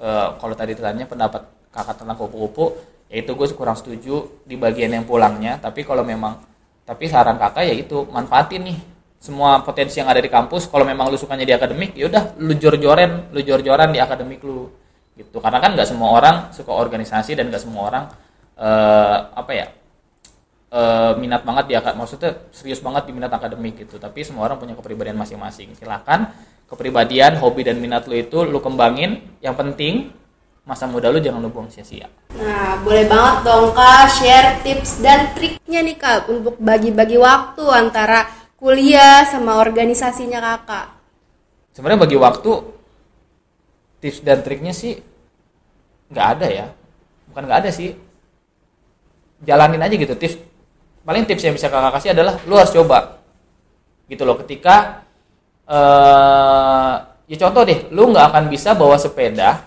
e, 0.00 0.08
kalau 0.40 0.54
tadi 0.56 0.72
ditanya 0.72 1.04
pendapat 1.04 1.44
kakak 1.68 2.00
tentang 2.00 2.16
kupu-kupu 2.16 2.80
ya 3.12 3.20
itu 3.20 3.30
gue 3.36 3.46
kurang 3.52 3.76
setuju 3.76 4.40
di 4.48 4.56
bagian 4.56 4.96
yang 4.96 5.04
pulangnya. 5.04 5.60
Tapi 5.60 5.84
kalau 5.84 6.00
memang 6.00 6.40
tapi 6.88 7.12
saran 7.12 7.36
kakak 7.36 7.68
ya 7.68 7.74
itu 7.76 8.08
manfaatin 8.08 8.62
nih 8.72 8.78
semua 9.20 9.60
potensi 9.60 10.00
yang 10.00 10.08
ada 10.08 10.24
di 10.24 10.32
kampus. 10.32 10.72
Kalau 10.72 10.88
memang 10.88 11.12
lu 11.12 11.20
sukanya 11.20 11.44
di 11.44 11.52
akademik 11.52 11.92
ya 11.92 12.08
udah 12.08 12.40
lu 12.40 12.56
jor-joren 12.56 13.28
lu 13.36 13.44
jor-joran 13.44 13.92
di 13.92 14.00
akademik 14.00 14.40
lu 14.40 14.72
gitu 15.16 15.40
karena 15.40 15.58
kan 15.64 15.72
nggak 15.72 15.88
semua 15.88 16.12
orang 16.12 16.36
suka 16.52 16.70
organisasi 16.76 17.34
dan 17.40 17.48
nggak 17.48 17.64
semua 17.64 17.82
orang 17.88 18.04
e, 18.54 18.68
apa 19.32 19.52
ya 19.56 19.66
e, 20.68 20.80
minat 21.16 21.40
banget 21.42 21.64
di 21.72 21.74
maksudnya 21.96 22.46
serius 22.52 22.84
banget 22.84 23.08
di 23.08 23.12
minat 23.16 23.32
akademik 23.32 23.80
gitu 23.80 23.96
tapi 23.96 24.20
semua 24.22 24.44
orang 24.44 24.60
punya 24.60 24.76
kepribadian 24.76 25.16
masing-masing 25.16 25.72
silahkan 25.72 26.36
kepribadian, 26.66 27.38
hobi 27.38 27.62
dan 27.62 27.78
minat 27.78 28.10
lu 28.10 28.18
itu 28.18 28.42
lu 28.42 28.58
kembangin. 28.58 29.22
Yang 29.40 29.54
penting 29.56 29.94
masa 30.66 30.90
muda 30.90 31.14
lu 31.14 31.22
jangan 31.22 31.38
lu 31.38 31.50
buang 31.50 31.70
sia-sia. 31.70 32.10
Nah, 32.34 32.82
boleh 32.82 33.06
banget 33.06 33.36
dong 33.46 33.70
Kak 33.70 34.10
share 34.10 34.58
tips 34.66 34.98
dan 34.98 35.30
triknya 35.38 35.80
nih 35.86 35.96
Kak 35.96 36.26
untuk 36.26 36.58
bagi-bagi 36.58 37.16
waktu 37.22 37.64
antara 37.70 38.26
kuliah 38.58 39.22
sama 39.30 39.62
organisasinya 39.62 40.42
Kakak. 40.42 40.86
Sebenarnya 41.70 42.02
bagi 42.02 42.18
waktu 42.18 42.50
tips 44.06 44.22
dan 44.22 44.46
triknya 44.46 44.70
sih 44.70 45.02
nggak 46.14 46.26
ada 46.38 46.46
ya. 46.46 46.66
Bukan 47.26 47.42
nggak 47.42 47.66
ada 47.66 47.70
sih. 47.74 47.90
Jalanin 49.42 49.82
aja 49.82 49.98
gitu 49.98 50.14
tips. 50.14 50.38
Paling 51.02 51.26
tips 51.26 51.42
yang 51.42 51.54
bisa 51.58 51.66
kakak 51.66 51.98
kasih 51.98 52.14
adalah 52.14 52.38
lu 52.46 52.54
harus 52.54 52.70
coba. 52.70 53.18
Gitu 54.06 54.22
loh 54.22 54.38
ketika 54.38 55.02
uh, 55.66 56.94
ya 57.26 57.36
contoh 57.42 57.66
deh 57.66 57.90
lu 57.90 58.14
nggak 58.14 58.26
akan 58.30 58.44
bisa 58.46 58.78
bawa 58.78 58.94
sepeda 58.94 59.66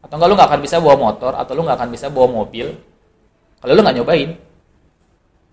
atau 0.00 0.16
enggak 0.16 0.28
lu 0.32 0.34
nggak 0.40 0.48
akan 0.48 0.60
bisa 0.64 0.76
bawa 0.80 0.96
motor 0.96 1.36
atau 1.36 1.52
lu 1.52 1.68
nggak 1.68 1.76
akan 1.76 1.90
bisa 1.92 2.08
bawa 2.08 2.28
mobil 2.32 2.72
kalau 3.60 3.72
lu 3.76 3.84
nggak 3.84 3.96
nyobain 4.00 4.30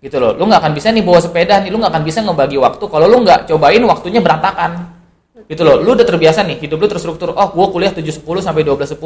gitu 0.00 0.16
loh 0.16 0.32
lu 0.32 0.48
nggak 0.48 0.64
akan 0.64 0.72
bisa 0.72 0.88
nih 0.92 1.04
bawa 1.04 1.20
sepeda 1.20 1.60
nih 1.60 1.68
lu 1.68 1.76
nggak 1.76 1.92
akan 1.92 2.04
bisa 2.08 2.24
ngebagi 2.24 2.56
waktu 2.56 2.84
kalau 2.88 3.04
lu 3.04 3.20
nggak 3.20 3.44
cobain 3.52 3.82
waktunya 3.84 4.20
berantakan 4.24 4.95
gitu 5.46 5.62
loh 5.62 5.78
lu 5.78 5.94
udah 5.94 6.06
terbiasa 6.06 6.42
nih 6.42 6.58
hidup 6.58 6.82
lu 6.82 6.88
terstruktur 6.90 7.30
oh 7.30 7.48
gua 7.54 7.66
kuliah 7.70 7.94
7.10 7.94 8.22
sampai 8.42 8.62
12.10 8.66 8.98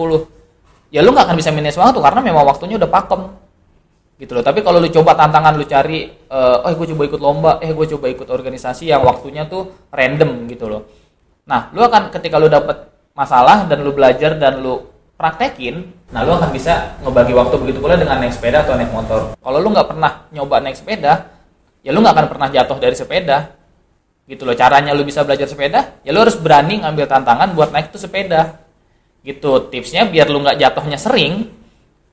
ya 0.91 1.01
lu 1.07 1.15
nggak 1.15 1.25
akan 1.31 1.37
bisa 1.39 1.55
manage 1.55 1.79
waktu 1.79 1.99
karena 2.03 2.21
memang 2.21 2.45
waktunya 2.45 2.77
udah 2.77 2.91
pakem. 2.91 3.31
Gitu 4.21 4.37
loh 4.37 4.45
tapi 4.45 4.61
kalau 4.61 4.85
lu 4.85 4.91
coba 4.93 5.17
tantangan 5.17 5.57
lu 5.57 5.65
cari 5.65 6.13
uh, 6.29 6.61
oh 6.61 6.73
gue 6.77 6.93
coba 6.93 7.03
ikut 7.09 7.21
lomba 7.25 7.51
eh 7.65 7.73
gue 7.73 7.87
coba 7.97 8.13
ikut 8.13 8.29
organisasi 8.29 8.93
yang 8.93 9.01
waktunya 9.01 9.49
tuh 9.49 9.89
random 9.89 10.45
gitu 10.53 10.69
loh. 10.69 10.85
Nah 11.49 11.73
lu 11.73 11.81
akan 11.81 12.13
ketika 12.13 12.37
lu 12.37 12.53
dapet 12.53 12.85
masalah 13.17 13.65
dan 13.65 13.81
lu 13.81 13.97
belajar 13.97 14.37
dan 14.37 14.61
lu 14.61 14.85
praktekin 15.17 15.89
nah 16.13 16.21
lu 16.21 16.37
akan 16.37 16.53
bisa 16.53 17.01
ngebagi 17.01 17.33
waktu 17.33 17.55
begitu 17.65 17.79
pula 17.81 17.97
dengan 17.97 18.21
naik 18.21 18.37
sepeda 18.37 18.61
atau 18.61 18.77
naik 18.77 18.93
motor. 18.93 19.41
Kalau 19.41 19.59
lu 19.63 19.69
nggak 19.73 19.89
pernah 19.89 20.29
nyoba 20.37 20.57
naik 20.69 20.77
sepeda 20.77 21.33
ya 21.81 21.91
lu 21.97 22.05
nggak 22.05 22.13
akan 22.13 22.27
pernah 22.29 22.49
jatuh 22.53 22.77
dari 22.77 22.97
sepeda 22.99 23.57
gitu 24.31 24.47
loh 24.47 24.55
caranya 24.55 24.95
lu 24.95 25.03
bisa 25.03 25.27
belajar 25.27 25.51
sepeda 25.51 25.99
ya 26.07 26.15
lu 26.15 26.23
harus 26.23 26.39
berani 26.39 26.79
ngambil 26.79 27.11
tantangan 27.11 27.51
buat 27.51 27.75
naik 27.75 27.91
tuh 27.91 27.99
sepeda. 27.99 28.63
Gitu 29.27 29.69
tipsnya 29.75 30.07
biar 30.07 30.31
lu 30.31 30.39
nggak 30.39 30.55
jatuhnya 30.63 30.95
sering 30.95 31.51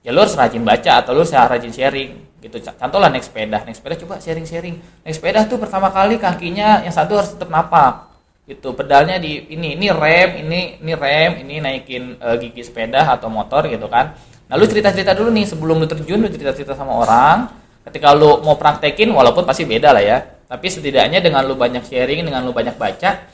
ya 0.02 0.10
lu 0.10 0.26
harus 0.26 0.34
rajin 0.34 0.66
baca 0.66 1.06
atau 1.06 1.14
lu 1.14 1.22
harus 1.22 1.32
rajin 1.32 1.70
sharing. 1.70 2.18
Gitu 2.42 2.58
contoh 2.74 2.98
lah 2.98 3.14
naik 3.14 3.22
sepeda. 3.22 3.62
Naik 3.62 3.78
sepeda 3.78 3.96
coba 4.02 4.18
sharing 4.18 4.50
sharing 4.50 4.82
naik 5.06 5.14
sepeda 5.14 5.46
tuh 5.46 5.62
pertama 5.62 5.94
kali 5.94 6.18
kakinya 6.18 6.82
yang 6.82 6.92
satu 6.92 7.22
harus 7.22 7.38
tetap 7.38 7.54
napak. 7.54 8.10
Gitu 8.50 8.74
pedalnya 8.74 9.22
di 9.22 9.54
ini 9.54 9.78
ini 9.78 9.94
rem 9.94 10.42
ini 10.42 10.82
ini 10.82 10.94
rem 10.98 11.32
ini 11.46 11.62
naikin 11.62 12.18
uh, 12.18 12.34
gigi 12.42 12.66
sepeda 12.66 13.14
atau 13.14 13.30
motor 13.30 13.70
gitu 13.70 13.86
kan. 13.86 14.18
Nah 14.50 14.56
lu 14.58 14.66
cerita 14.66 14.90
cerita 14.90 15.14
dulu 15.14 15.30
nih 15.30 15.46
sebelum 15.46 15.78
lu 15.78 15.86
terjun 15.86 16.18
lu 16.18 16.34
cerita 16.34 16.50
cerita 16.50 16.74
sama 16.74 16.98
orang. 16.98 17.46
Ketika 17.86 18.18
lu 18.18 18.42
mau 18.42 18.58
praktekin 18.58 19.14
walaupun 19.14 19.46
pasti 19.46 19.64
beda 19.64 19.96
lah 19.96 20.04
ya 20.04 20.37
tapi 20.48 20.68
setidaknya 20.72 21.20
dengan 21.20 21.44
lu 21.44 21.60
banyak 21.60 21.84
sharing 21.84 22.24
dengan 22.24 22.48
lu 22.48 22.56
banyak 22.56 22.80
baca 22.80 23.28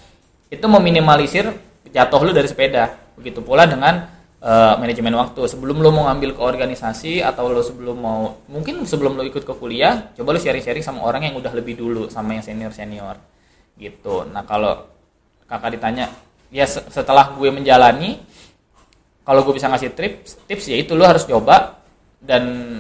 itu 0.50 0.65
meminimalisir 0.65 1.50
jatuh 1.93 2.22
lu 2.25 2.34
dari 2.34 2.50
sepeda. 2.50 2.89
Begitu 3.13 3.46
pula 3.46 3.70
dengan 3.70 4.10
uh, 4.41 4.74
manajemen 4.82 5.13
waktu. 5.13 5.46
Sebelum 5.46 5.77
lo 5.82 5.93
mau 5.93 6.10
ngambil 6.10 6.34
ke 6.34 6.41
organisasi 6.41 7.22
atau 7.22 7.53
lo 7.53 7.62
sebelum 7.62 7.98
mau 8.01 8.41
mungkin 8.50 8.82
sebelum 8.86 9.13
lo 9.13 9.22
ikut 9.25 9.46
ke 9.46 9.53
kuliah 9.53 10.10
coba 10.17 10.34
lo 10.34 10.39
sharing-sharing 10.41 10.82
sama 10.82 11.05
orang 11.05 11.29
yang 11.29 11.38
udah 11.38 11.53
lebih 11.53 11.77
dulu 11.77 12.10
sama 12.10 12.34
yang 12.34 12.43
senior 12.46 12.74
senior 12.74 13.17
gitu. 13.77 14.25
Nah 14.29 14.41
kalau 14.46 14.89
kakak 15.46 15.77
ditanya 15.77 16.10
ya 16.50 16.65
setelah 16.65 17.34
gue 17.34 17.50
menjalani 17.50 18.22
kalau 19.22 19.46
gue 19.46 19.53
bisa 19.53 19.70
ngasih 19.70 19.93
tips 19.93 20.50
tips 20.50 20.65
ya 20.65 20.82
itu 20.82 20.98
lo 20.98 21.05
harus 21.05 21.29
coba. 21.29 21.77
Dan 22.24 22.79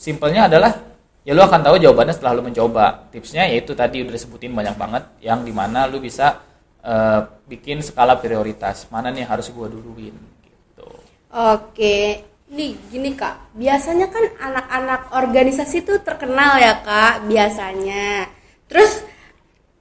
simpelnya 0.00 0.48
adalah 0.48 0.87
ya 1.28 1.36
lu 1.36 1.44
akan 1.44 1.60
tahu 1.60 1.76
jawabannya 1.76 2.16
setelah 2.16 2.40
lu 2.40 2.42
mencoba 2.48 3.04
tipsnya 3.12 3.44
yaitu 3.52 3.76
tadi 3.76 4.00
udah 4.00 4.16
disebutin 4.16 4.56
banyak 4.56 4.72
banget 4.80 5.04
yang 5.20 5.44
di 5.44 5.52
mana 5.52 5.84
lu 5.84 6.00
bisa 6.00 6.40
eh, 6.80 7.20
bikin 7.44 7.84
skala 7.84 8.16
prioritas 8.16 8.88
mana 8.88 9.12
nih 9.12 9.28
harus 9.28 9.52
gua 9.52 9.68
duluin 9.68 10.16
gitu 10.40 10.88
Oke, 11.28 12.24
nih 12.48 12.72
gini 12.88 13.12
kak, 13.12 13.52
biasanya 13.52 14.08
kan 14.08 14.24
anak-anak 14.40 15.12
organisasi 15.12 15.84
tuh 15.84 16.00
terkenal 16.00 16.56
ya 16.56 16.80
kak, 16.80 17.28
biasanya. 17.28 18.24
Terus 18.64 19.04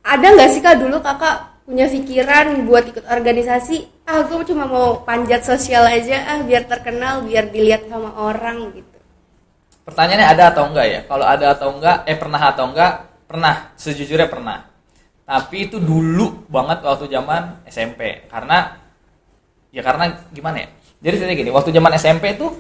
ada 0.04 0.28
nggak 0.36 0.52
sih 0.52 0.60
kak 0.60 0.84
dulu 0.84 1.00
kakak 1.00 1.64
punya 1.64 1.88
pikiran 1.88 2.68
buat 2.68 2.92
ikut 2.92 3.08
organisasi? 3.08 4.04
Ah, 4.04 4.28
gue 4.28 4.44
cuma 4.44 4.68
mau 4.68 5.00
panjat 5.08 5.48
sosial 5.48 5.88
aja, 5.88 6.36
ah 6.36 6.40
biar 6.44 6.68
terkenal, 6.68 7.24
biar 7.24 7.48
dilihat 7.48 7.88
sama 7.88 8.12
orang 8.20 8.76
gitu. 8.76 8.97
Pertanyaannya 9.88 10.28
ada 10.28 10.44
atau 10.52 10.68
enggak 10.68 10.86
ya? 10.92 11.00
Kalau 11.08 11.26
ada 11.26 11.46
atau 11.56 11.68
enggak 11.72 12.04
eh 12.04 12.18
pernah 12.20 12.42
atau 12.52 12.68
enggak? 12.68 12.92
Pernah. 13.24 13.56
Sejujurnya 13.80 14.28
pernah. 14.28 14.68
Tapi 15.24 15.72
itu 15.72 15.80
dulu 15.80 16.48
banget 16.52 16.84
waktu 16.84 17.08
zaman 17.08 17.64
SMP 17.68 18.28
karena 18.28 18.76
ya 19.72 19.80
karena 19.84 20.28
gimana 20.36 20.64
ya? 20.64 20.68
Jadi 21.04 21.14
ceritanya 21.20 21.38
gini 21.40 21.52
waktu 21.52 21.70
zaman 21.72 21.92
SMP 21.96 22.36
tuh 22.36 22.52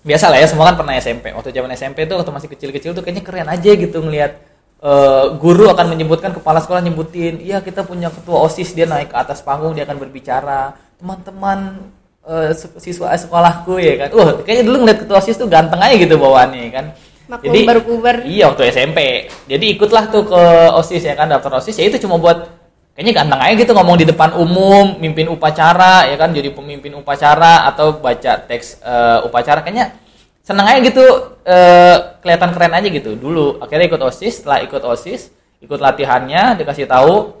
biasa 0.00 0.32
lah 0.32 0.40
ya 0.40 0.48
semua 0.48 0.72
kan 0.72 0.80
pernah 0.80 0.96
SMP 0.96 1.28
waktu 1.28 1.52
zaman 1.52 1.76
SMP 1.76 2.08
tuh 2.08 2.16
waktu 2.16 2.32
masih 2.32 2.48
kecil-kecil 2.48 2.96
tuh 2.96 3.04
kayaknya 3.04 3.20
keren 3.20 3.48
aja 3.52 3.70
gitu 3.76 4.00
ngelihat 4.00 4.32
eh, 4.80 5.24
guru 5.36 5.68
akan 5.68 5.92
menyebutkan 5.92 6.32
kepala 6.32 6.64
sekolah 6.64 6.80
nyebutin 6.80 7.36
iya 7.44 7.60
kita 7.60 7.84
punya 7.84 8.08
ketua 8.08 8.48
osis 8.48 8.72
dia 8.72 8.88
naik 8.88 9.12
ke 9.12 9.16
atas 9.16 9.44
panggung 9.44 9.76
dia 9.76 9.84
akan 9.84 10.00
berbicara. 10.00 10.72
Teman-teman 10.96 11.88
eh, 12.26 12.50
se- 12.52 12.76
siswa 12.80 13.12
sekolahku 13.16 13.80
ya 13.80 14.06
kan 14.06 14.08
wah 14.16 14.28
kayaknya 14.44 14.64
dulu 14.68 14.76
ngeliat 14.84 14.98
ketua 15.04 15.18
osis 15.20 15.36
tuh 15.40 15.48
ganteng 15.48 15.80
aja 15.80 15.94
gitu 15.96 16.14
bawaannya 16.20 16.68
kan 16.72 16.86
Maklum 17.30 17.54
baru. 17.62 17.80
Iya 18.26 18.50
waktu 18.50 18.74
SMP. 18.74 18.98
Jadi 19.46 19.66
ikutlah 19.78 20.10
tuh 20.10 20.26
ke 20.26 20.42
OSIS 20.74 21.06
ya 21.06 21.14
kan 21.14 21.30
daftar 21.30 21.62
OSIS 21.62 21.78
ya 21.78 21.86
itu 21.86 22.02
cuma 22.02 22.18
buat 22.18 22.50
kayaknya 22.98 23.22
ganteng 23.22 23.38
aja 23.38 23.54
gitu 23.54 23.70
ngomong 23.70 23.96
di 24.02 24.06
depan 24.10 24.34
umum, 24.34 24.98
mimpin 24.98 25.30
upacara 25.30 26.10
ya 26.10 26.18
kan 26.18 26.34
jadi 26.34 26.50
pemimpin 26.50 26.90
upacara 26.98 27.70
atau 27.70 28.02
baca 28.02 28.34
teks 28.34 28.82
eh, 28.82 29.18
upacara 29.22 29.62
kayaknya 29.62 29.94
seneng 30.42 30.66
aja 30.66 30.82
gitu 30.82 31.04
eh, 31.46 31.96
kelihatan 32.18 32.50
keren 32.50 32.74
aja 32.74 32.88
gitu 32.90 33.14
dulu. 33.14 33.62
Akhirnya 33.62 33.86
ikut 33.86 34.02
OSIS, 34.02 34.42
setelah 34.42 34.66
ikut 34.66 34.82
OSIS, 34.82 35.30
ikut 35.62 35.78
latihannya 35.78 36.58
dikasih 36.58 36.90
tahu 36.90 37.39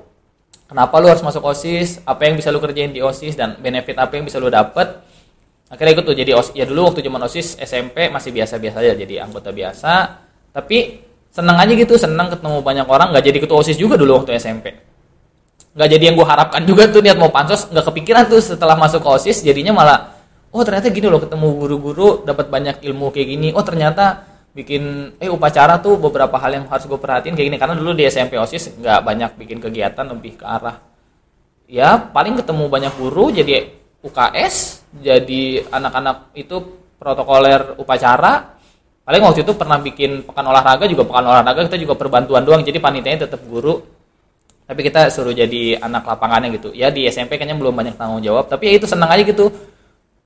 kenapa 0.70 0.94
lu 1.02 1.10
harus 1.10 1.26
masuk 1.26 1.42
OSIS, 1.42 1.98
apa 2.06 2.30
yang 2.30 2.38
bisa 2.38 2.54
lu 2.54 2.62
kerjain 2.62 2.94
di 2.94 3.02
OSIS? 3.02 3.34
Dan 3.34 3.58
benefit 3.58 3.98
apa 3.98 4.14
yang 4.14 4.22
bisa 4.22 4.38
lu 4.38 4.46
dapet? 4.46 5.02
Akhirnya 5.66 5.98
ikut 5.98 6.04
tuh 6.06 6.14
jadi 6.14 6.38
OSIS. 6.38 6.54
Ya 6.54 6.64
dulu 6.64 6.86
waktu 6.86 7.02
zaman 7.02 7.20
OSIS 7.26 7.58
SMP 7.58 8.06
masih 8.06 8.30
biasa-biasa 8.30 8.78
aja 8.78 8.94
jadi 8.94 9.26
anggota 9.26 9.50
biasa. 9.50 9.92
Tapi 10.54 11.02
seneng 11.34 11.58
aja 11.58 11.72
gitu 11.74 11.98
seneng 11.98 12.30
ketemu 12.30 12.62
banyak 12.62 12.86
orang. 12.86 13.10
Nggak 13.10 13.24
jadi 13.26 13.38
ketua 13.42 13.58
OSIS 13.66 13.76
juga 13.76 13.98
dulu 13.98 14.22
waktu 14.22 14.38
SMP 14.38 14.90
nggak 15.70 15.86
jadi 15.86 16.02
yang 16.10 16.16
gue 16.18 16.26
harapkan 16.26 16.66
juga 16.66 16.90
tuh 16.90 16.98
niat 16.98 17.14
mau 17.14 17.30
pansos 17.30 17.70
nggak 17.70 17.86
kepikiran 17.86 18.26
tuh 18.26 18.42
setelah 18.42 18.74
masuk 18.74 19.06
ke 19.06 19.08
OSIS 19.08 19.46
jadinya 19.46 19.70
malah 19.70 20.18
oh 20.50 20.62
ternyata 20.66 20.90
gini 20.90 21.06
loh 21.06 21.22
ketemu 21.22 21.46
guru-guru 21.54 22.26
dapat 22.26 22.50
banyak 22.50 22.82
ilmu 22.82 23.14
kayak 23.14 23.28
gini. 23.38 23.48
Oh 23.54 23.62
ternyata 23.62 24.26
bikin 24.50 25.14
eh 25.22 25.30
upacara 25.30 25.78
tuh 25.78 25.98
beberapa 25.98 26.34
hal 26.38 26.58
yang 26.58 26.64
harus 26.66 26.84
gue 26.86 26.98
perhatiin 26.98 27.34
kayak 27.34 27.48
gini. 27.52 27.58
Karena 27.58 27.74
dulu 27.78 27.94
di 27.94 28.04
SMP 28.06 28.38
OSIS 28.38 28.78
nggak 28.78 29.00
banyak 29.02 29.30
bikin 29.38 29.58
kegiatan 29.62 30.06
lebih 30.06 30.40
ke 30.40 30.46
arah 30.46 30.90
ya 31.70 32.10
paling 32.10 32.34
ketemu 32.34 32.66
banyak 32.66 32.92
guru 32.98 33.30
jadi 33.30 33.70
UKS 34.02 34.82
jadi 34.98 35.70
anak-anak 35.70 36.34
itu 36.34 36.58
protokoler 36.98 37.78
upacara. 37.78 38.58
Paling 39.06 39.22
waktu 39.22 39.42
itu 39.46 39.52
pernah 39.56 39.78
bikin 39.80 40.26
pekan 40.26 40.44
olahraga 40.44 40.84
juga 40.86 41.06
pekan 41.06 41.24
olahraga 41.24 41.66
kita 41.70 41.78
juga 41.78 41.94
perbantuan 41.96 42.42
doang 42.44 42.62
jadi 42.66 42.76
panitianya 42.82 43.30
tetap 43.30 43.40
guru. 43.46 43.80
Tapi 44.66 44.80
kita 44.86 45.10
suruh 45.10 45.34
jadi 45.34 45.82
anak 45.82 46.06
lapangannya 46.06 46.54
gitu. 46.54 46.70
Ya 46.70 46.94
di 46.94 47.06
SMP 47.10 47.38
kayaknya 47.38 47.58
belum 47.58 47.74
banyak 47.74 47.94
tanggung 47.94 48.22
jawab 48.22 48.50
tapi 48.50 48.70
ya 48.70 48.72
itu 48.76 48.86
senang 48.90 49.10
aja 49.12 49.22
gitu 49.22 49.52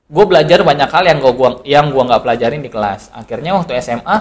gue 0.04 0.24
belajar 0.28 0.60
banyak 0.60 0.88
hal 0.92 1.04
yang 1.08 1.18
gue 1.20 1.32
gua 1.32 1.50
yang 1.64 1.88
gua 1.88 2.04
nggak 2.04 2.22
pelajarin 2.22 2.60
di 2.60 2.68
kelas. 2.68 3.08
Akhirnya 3.16 3.56
waktu 3.56 3.80
SMA 3.80 4.16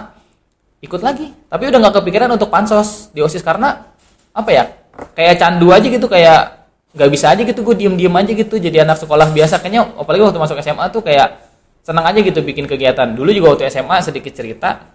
ikut 0.80 1.00
lagi. 1.04 1.32
Tapi 1.48 1.62
udah 1.68 1.78
nggak 1.80 1.94
kepikiran 2.00 2.28
untuk 2.32 2.48
pansos 2.48 3.12
di 3.12 3.20
osis 3.20 3.44
karena 3.44 3.92
apa 4.34 4.50
ya 4.50 4.64
kayak 5.12 5.36
candu 5.40 5.70
aja 5.70 5.84
gitu 5.84 6.08
kayak 6.08 6.64
nggak 6.94 7.10
bisa 7.10 7.26
aja 7.34 7.42
gitu 7.42 7.60
gue 7.60 7.74
diem 7.76 7.94
diem 7.96 8.14
aja 8.14 8.32
gitu. 8.32 8.56
Jadi 8.56 8.80
anak 8.80 8.96
sekolah 9.00 9.28
biasa 9.32 9.60
kayaknya 9.60 9.92
apalagi 10.00 10.22
waktu 10.24 10.40
masuk 10.40 10.56
SMA 10.64 10.84
tuh 10.88 11.04
kayak 11.04 11.52
senang 11.84 12.04
aja 12.08 12.18
gitu 12.20 12.40
bikin 12.40 12.64
kegiatan. 12.64 13.12
Dulu 13.12 13.28
juga 13.28 13.46
waktu 13.56 13.68
SMA 13.68 14.00
sedikit 14.00 14.32
cerita 14.32 14.88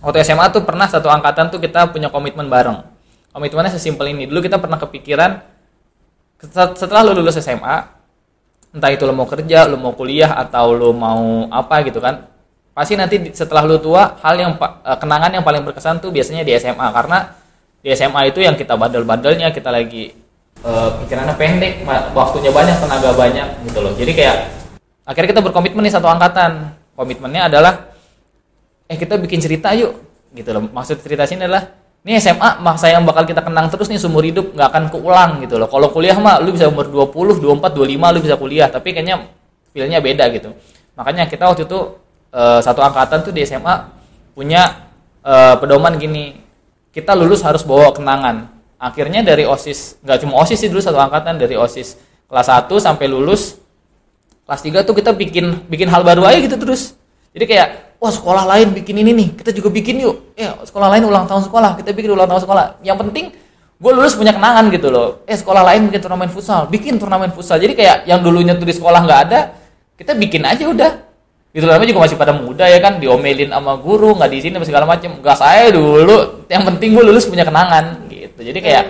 waktu 0.00 0.24
SMA 0.24 0.48
tuh 0.54 0.64
pernah 0.64 0.88
satu 0.88 1.12
angkatan 1.12 1.52
tuh 1.52 1.60
kita 1.60 1.92
punya 1.92 2.08
komitmen 2.08 2.48
bareng. 2.48 2.80
Komitmennya 3.36 3.76
sesimpel 3.76 4.08
ini. 4.16 4.24
Dulu 4.24 4.40
kita 4.40 4.56
pernah 4.56 4.80
kepikiran 4.80 5.36
set- 6.40 6.80
setelah 6.80 7.12
lu 7.12 7.20
lulus 7.20 7.36
SMA 7.36 7.97
entah 8.74 8.90
itu 8.92 9.02
lo 9.08 9.14
mau 9.16 9.28
kerja, 9.28 9.68
lo 9.68 9.76
mau 9.80 9.92
kuliah 9.96 10.36
atau 10.36 10.76
lo 10.76 10.90
mau 10.92 11.48
apa 11.48 11.84
gitu 11.86 11.98
kan. 12.02 12.28
Pasti 12.76 12.94
nanti 12.94 13.34
setelah 13.34 13.66
lo 13.66 13.80
tua 13.82 14.18
hal 14.22 14.34
yang 14.38 14.52
eh, 14.58 14.98
kenangan 14.98 15.30
yang 15.34 15.44
paling 15.44 15.64
berkesan 15.64 15.98
tuh 15.98 16.12
biasanya 16.14 16.44
di 16.44 16.54
SMA 16.56 16.88
karena 16.94 17.34
di 17.78 17.88
SMA 17.94 18.34
itu 18.34 18.42
yang 18.42 18.58
kita 18.58 18.74
bandel-bandelnya 18.74 19.54
kita 19.54 19.70
lagi 19.70 20.14
eh, 20.62 20.88
pikirannya 21.04 21.34
pendek 21.38 21.86
waktunya 22.12 22.50
banyak 22.50 22.76
tenaga 22.82 23.10
banyak 23.14 23.48
gitu 23.70 23.78
loh. 23.82 23.92
Jadi 23.94 24.12
kayak 24.14 24.36
akhirnya 25.06 25.28
kita 25.36 25.42
berkomitmen 25.42 25.82
nih 25.86 25.94
satu 25.94 26.10
angkatan. 26.10 26.74
Komitmennya 26.98 27.46
adalah 27.46 27.94
eh 28.90 28.98
kita 28.98 29.14
bikin 29.22 29.38
cerita 29.38 29.70
yuk. 29.70 29.94
Gitu 30.34 30.50
loh. 30.50 30.66
Maksud 30.66 30.98
cerita 30.98 31.24
sini 31.30 31.46
adalah 31.46 31.77
ini 32.06 32.14
SMA 32.22 32.62
masa 32.62 32.86
yang 32.88 33.02
bakal 33.02 33.26
kita 33.26 33.42
kenang 33.42 33.66
terus 33.68 33.90
nih 33.90 33.98
seumur 33.98 34.22
hidup 34.22 34.54
nggak 34.54 34.68
akan 34.70 34.84
keulang 34.94 35.30
gitu 35.42 35.58
loh. 35.58 35.66
Kalau 35.66 35.90
kuliah 35.90 36.14
mah 36.14 36.38
lu 36.38 36.54
bisa 36.54 36.70
umur 36.70 36.86
20, 36.86 37.42
24, 37.42 37.74
25 37.74 38.14
lu 38.14 38.18
bisa 38.22 38.36
kuliah. 38.38 38.68
Tapi 38.70 38.94
kayaknya 38.94 39.26
feelnya 39.74 39.98
beda 39.98 40.30
gitu. 40.30 40.54
Makanya 40.94 41.26
kita 41.26 41.50
waktu 41.50 41.66
itu 41.66 41.98
eh, 42.30 42.60
satu 42.62 42.80
angkatan 42.86 43.26
tuh 43.26 43.32
di 43.34 43.42
SMA 43.42 43.90
punya 44.32 44.88
eh, 45.26 45.54
pedoman 45.58 45.98
gini. 45.98 46.38
Kita 46.94 47.18
lulus 47.18 47.42
harus 47.42 47.66
bawa 47.66 47.90
kenangan. 47.90 48.46
Akhirnya 48.78 49.26
dari 49.26 49.42
osis 49.42 49.98
nggak 50.06 50.22
cuma 50.22 50.38
osis 50.38 50.62
sih 50.62 50.70
dulu 50.70 50.78
satu 50.78 51.02
angkatan 51.02 51.34
dari 51.34 51.58
osis. 51.58 51.98
Kelas 52.30 52.46
1 52.46 52.70
sampai 52.78 53.08
lulus 53.08 53.58
kelas 54.48 54.60
3 54.64 54.84
tuh 54.84 54.96
kita 54.96 55.12
bikin 55.12 55.68
bikin 55.68 55.88
hal 55.90 56.06
baru 56.06 56.24
aja 56.24 56.38
gitu 56.38 56.54
terus. 56.56 56.94
Jadi 57.34 57.44
kayak 57.44 57.68
wah 57.98 58.08
sekolah 58.08 58.46
lain 58.46 58.72
bikin 58.72 59.02
ini 59.02 59.12
nih 59.12 59.28
kita 59.42 59.50
juga 59.50 59.68
bikin 59.68 60.00
yuk 60.00 60.27
eh 60.38 60.54
sekolah 60.62 60.88
lain 60.94 61.02
ulang 61.10 61.26
tahun 61.26 61.42
sekolah 61.50 61.82
kita 61.82 61.90
bikin 61.90 62.14
ulang 62.14 62.30
tahun 62.30 62.46
sekolah. 62.46 62.64
Yang 62.86 62.98
penting 63.02 63.24
gue 63.78 63.92
lulus 63.92 64.14
punya 64.14 64.30
kenangan 64.30 64.70
gitu 64.70 64.88
loh. 64.94 65.26
Eh 65.26 65.34
sekolah 65.34 65.66
lain 65.66 65.90
bikin 65.90 66.00
turnamen 66.06 66.30
futsal. 66.30 66.70
Bikin 66.70 66.94
turnamen 67.02 67.34
futsal. 67.34 67.58
Jadi 67.58 67.74
kayak 67.74 68.06
yang 68.06 68.22
dulunya 68.22 68.54
tuh 68.54 68.62
di 68.62 68.74
sekolah 68.78 69.02
nggak 69.02 69.20
ada 69.28 69.58
kita 69.98 70.14
bikin 70.14 70.46
aja 70.46 70.70
udah. 70.70 70.92
Gitu 71.50 71.64
loh 71.66 71.74
namanya 71.74 71.90
juga 71.90 72.02
masih 72.06 72.16
pada 72.20 72.32
muda 72.38 72.70
ya 72.70 72.78
kan 72.78 73.02
diomelin 73.02 73.50
sama 73.50 73.74
guru 73.82 74.14
nggak 74.14 74.30
di 74.30 74.38
sini 74.38 74.54
segala 74.62 74.86
macem. 74.86 75.18
Gas 75.18 75.42
saya 75.42 75.74
dulu 75.74 76.46
yang 76.46 76.62
penting 76.62 76.94
gue 76.94 77.02
lulus 77.02 77.26
punya 77.26 77.42
kenangan 77.42 78.06
gitu. 78.06 78.38
Jadi 78.38 78.58
kayak 78.62 78.84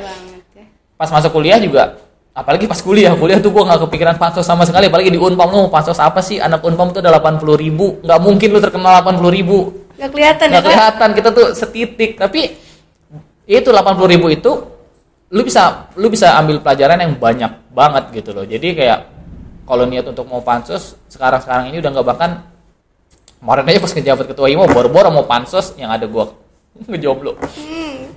ya. 0.52 0.64
pas 1.00 1.09
masuk 1.09 1.33
kuliah 1.33 1.57
juga 1.57 1.97
apalagi 2.37 2.71
pas 2.71 2.78
kuliah 2.78 3.17
kuliah 3.17 3.40
tuh 3.40 3.50
gue 3.50 3.62
nggak 3.64 3.88
kepikiran 3.88 4.21
pansos 4.21 4.45
sama 4.45 4.69
sekali. 4.69 4.93
Apalagi 4.93 5.09
di 5.09 5.17
unpam 5.17 5.49
lu 5.49 5.73
pansos 5.73 5.97
apa 5.97 6.21
sih? 6.21 6.37
Anak 6.45 6.61
unpam 6.61 6.93
tuh 6.93 7.00
ada 7.00 7.17
80 7.17 7.40
ribu. 7.57 8.05
Nggak 8.05 8.21
mungkin 8.21 8.49
lu 8.52 8.61
terkenal 8.61 9.00
80 9.00 9.33
ribu 9.33 9.88
Nggak 9.99 10.11
kelihatan 10.14 10.47
ya 10.47 10.50
nggak 10.50 10.62
kak? 10.62 10.71
kelihatan 10.71 11.09
kita 11.19 11.28
tuh 11.35 11.47
setitik. 11.52 12.11
Tapi 12.17 12.40
itu 13.49 13.69
80 13.69 14.12
ribu 14.14 14.26
itu 14.31 14.52
lu 15.28 15.43
bisa 15.45 15.93
lu 15.99 16.09
bisa 16.09 16.38
ambil 16.40 16.62
pelajaran 16.62 17.02
yang 17.02 17.12
banyak 17.19 17.52
banget 17.75 18.05
gitu 18.23 18.31
loh. 18.33 18.47
Jadi 18.47 18.78
kayak 18.78 19.00
kalau 19.67 19.85
niat 19.85 20.07
untuk 20.07 20.25
mau 20.31 20.40
pansos 20.40 20.97
sekarang 21.11 21.43
sekarang 21.45 21.64
ini 21.75 21.83
udah 21.83 21.90
nggak 21.93 22.07
bahkan 22.07 22.31
kemarin 23.43 23.69
aja 23.69 23.78
pas 23.85 23.93
ngejabat 23.93 24.26
ketua 24.33 24.47
IMO 24.49 24.64
boro-boro 24.71 25.11
mau 25.12 25.26
pansos 25.26 25.75
yang 25.76 25.90
ada 25.90 26.07
gua. 26.07 26.31
Ngejomblo. 26.88 27.35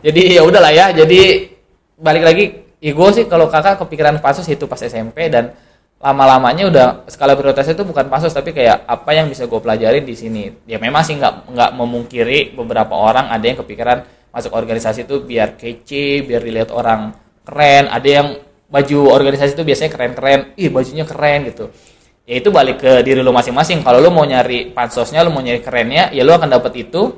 Jadi 0.05 0.21
ya 0.37 0.45
udahlah 0.45 0.71
ya. 0.71 0.93
Jadi 0.93 1.49
balik 1.97 2.23
lagi 2.23 2.45
ya 2.81 2.91
gue 2.97 3.09
sih 3.13 3.25
kalau 3.29 3.45
kakak 3.45 3.77
kepikiran 3.85 4.17
pansos 4.17 4.49
itu 4.49 4.65
pas 4.65 4.81
SMP 4.81 5.29
dan 5.29 5.53
lama-lamanya 6.01 6.63
udah 6.65 6.87
skala 7.05 7.37
prioritasnya 7.37 7.77
itu 7.77 7.85
bukan 7.85 8.09
pansos 8.09 8.33
tapi 8.33 8.57
kayak 8.57 8.89
apa 8.89 9.13
yang 9.13 9.29
bisa 9.29 9.45
gue 9.45 9.61
pelajarin 9.61 10.01
di 10.01 10.17
sini. 10.17 10.49
Ya 10.65 10.81
memang 10.81 11.05
sih 11.05 11.13
nggak 11.13 11.53
nggak 11.53 11.71
memungkiri 11.77 12.57
beberapa 12.57 12.97
orang 12.97 13.29
ada 13.29 13.45
yang 13.45 13.61
kepikiran 13.61 14.01
masuk 14.33 14.49
organisasi 14.49 15.05
itu 15.05 15.21
biar 15.21 15.53
kece 15.61 16.25
biar 16.25 16.41
dilihat 16.41 16.73
orang 16.73 17.13
keren. 17.45 17.85
Ada 17.93 18.09
yang 18.09 18.27
baju 18.65 18.99
organisasi 19.13 19.53
itu 19.53 19.61
biasanya 19.61 19.91
keren-keren. 19.93 20.39
Ih 20.57 20.73
bajunya 20.73 21.05
keren 21.05 21.45
gitu. 21.53 21.69
Ya 22.25 22.41
itu 22.41 22.49
balik 22.49 22.81
ke 22.81 23.05
diri 23.05 23.21
lu 23.21 23.29
masing-masing. 23.29 23.85
Kalau 23.85 24.01
lu 24.01 24.09
mau 24.09 24.25
nyari 24.25 24.73
pansosnya 24.73 25.21
lu 25.21 25.29
mau 25.29 25.45
nyari 25.45 25.61
kerennya 25.61 26.09
ya 26.09 26.25
lu 26.25 26.33
akan 26.33 26.49
dapat 26.49 26.81
itu. 26.81 27.13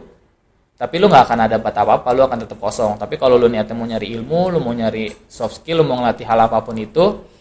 Tapi 0.75 0.99
lu 0.99 1.07
nggak 1.07 1.23
akan 1.31 1.39
ada 1.47 1.55
dapat 1.55 1.71
apa-apa 1.71 2.09
lu 2.11 2.27
akan 2.27 2.37
tetap 2.43 2.59
kosong. 2.59 2.99
Tapi 2.99 3.15
kalau 3.15 3.39
lu 3.39 3.47
niatnya 3.47 3.71
mau 3.79 3.87
nyari 3.87 4.11
ilmu 4.11 4.51
lu 4.51 4.59
mau 4.59 4.75
nyari 4.75 5.07
soft 5.31 5.63
skill 5.63 5.79
lu 5.79 5.87
mau 5.87 6.03
ngelatih 6.03 6.27
hal 6.27 6.35
apa 6.43 6.59
pun 6.59 6.75
itu 6.75 7.31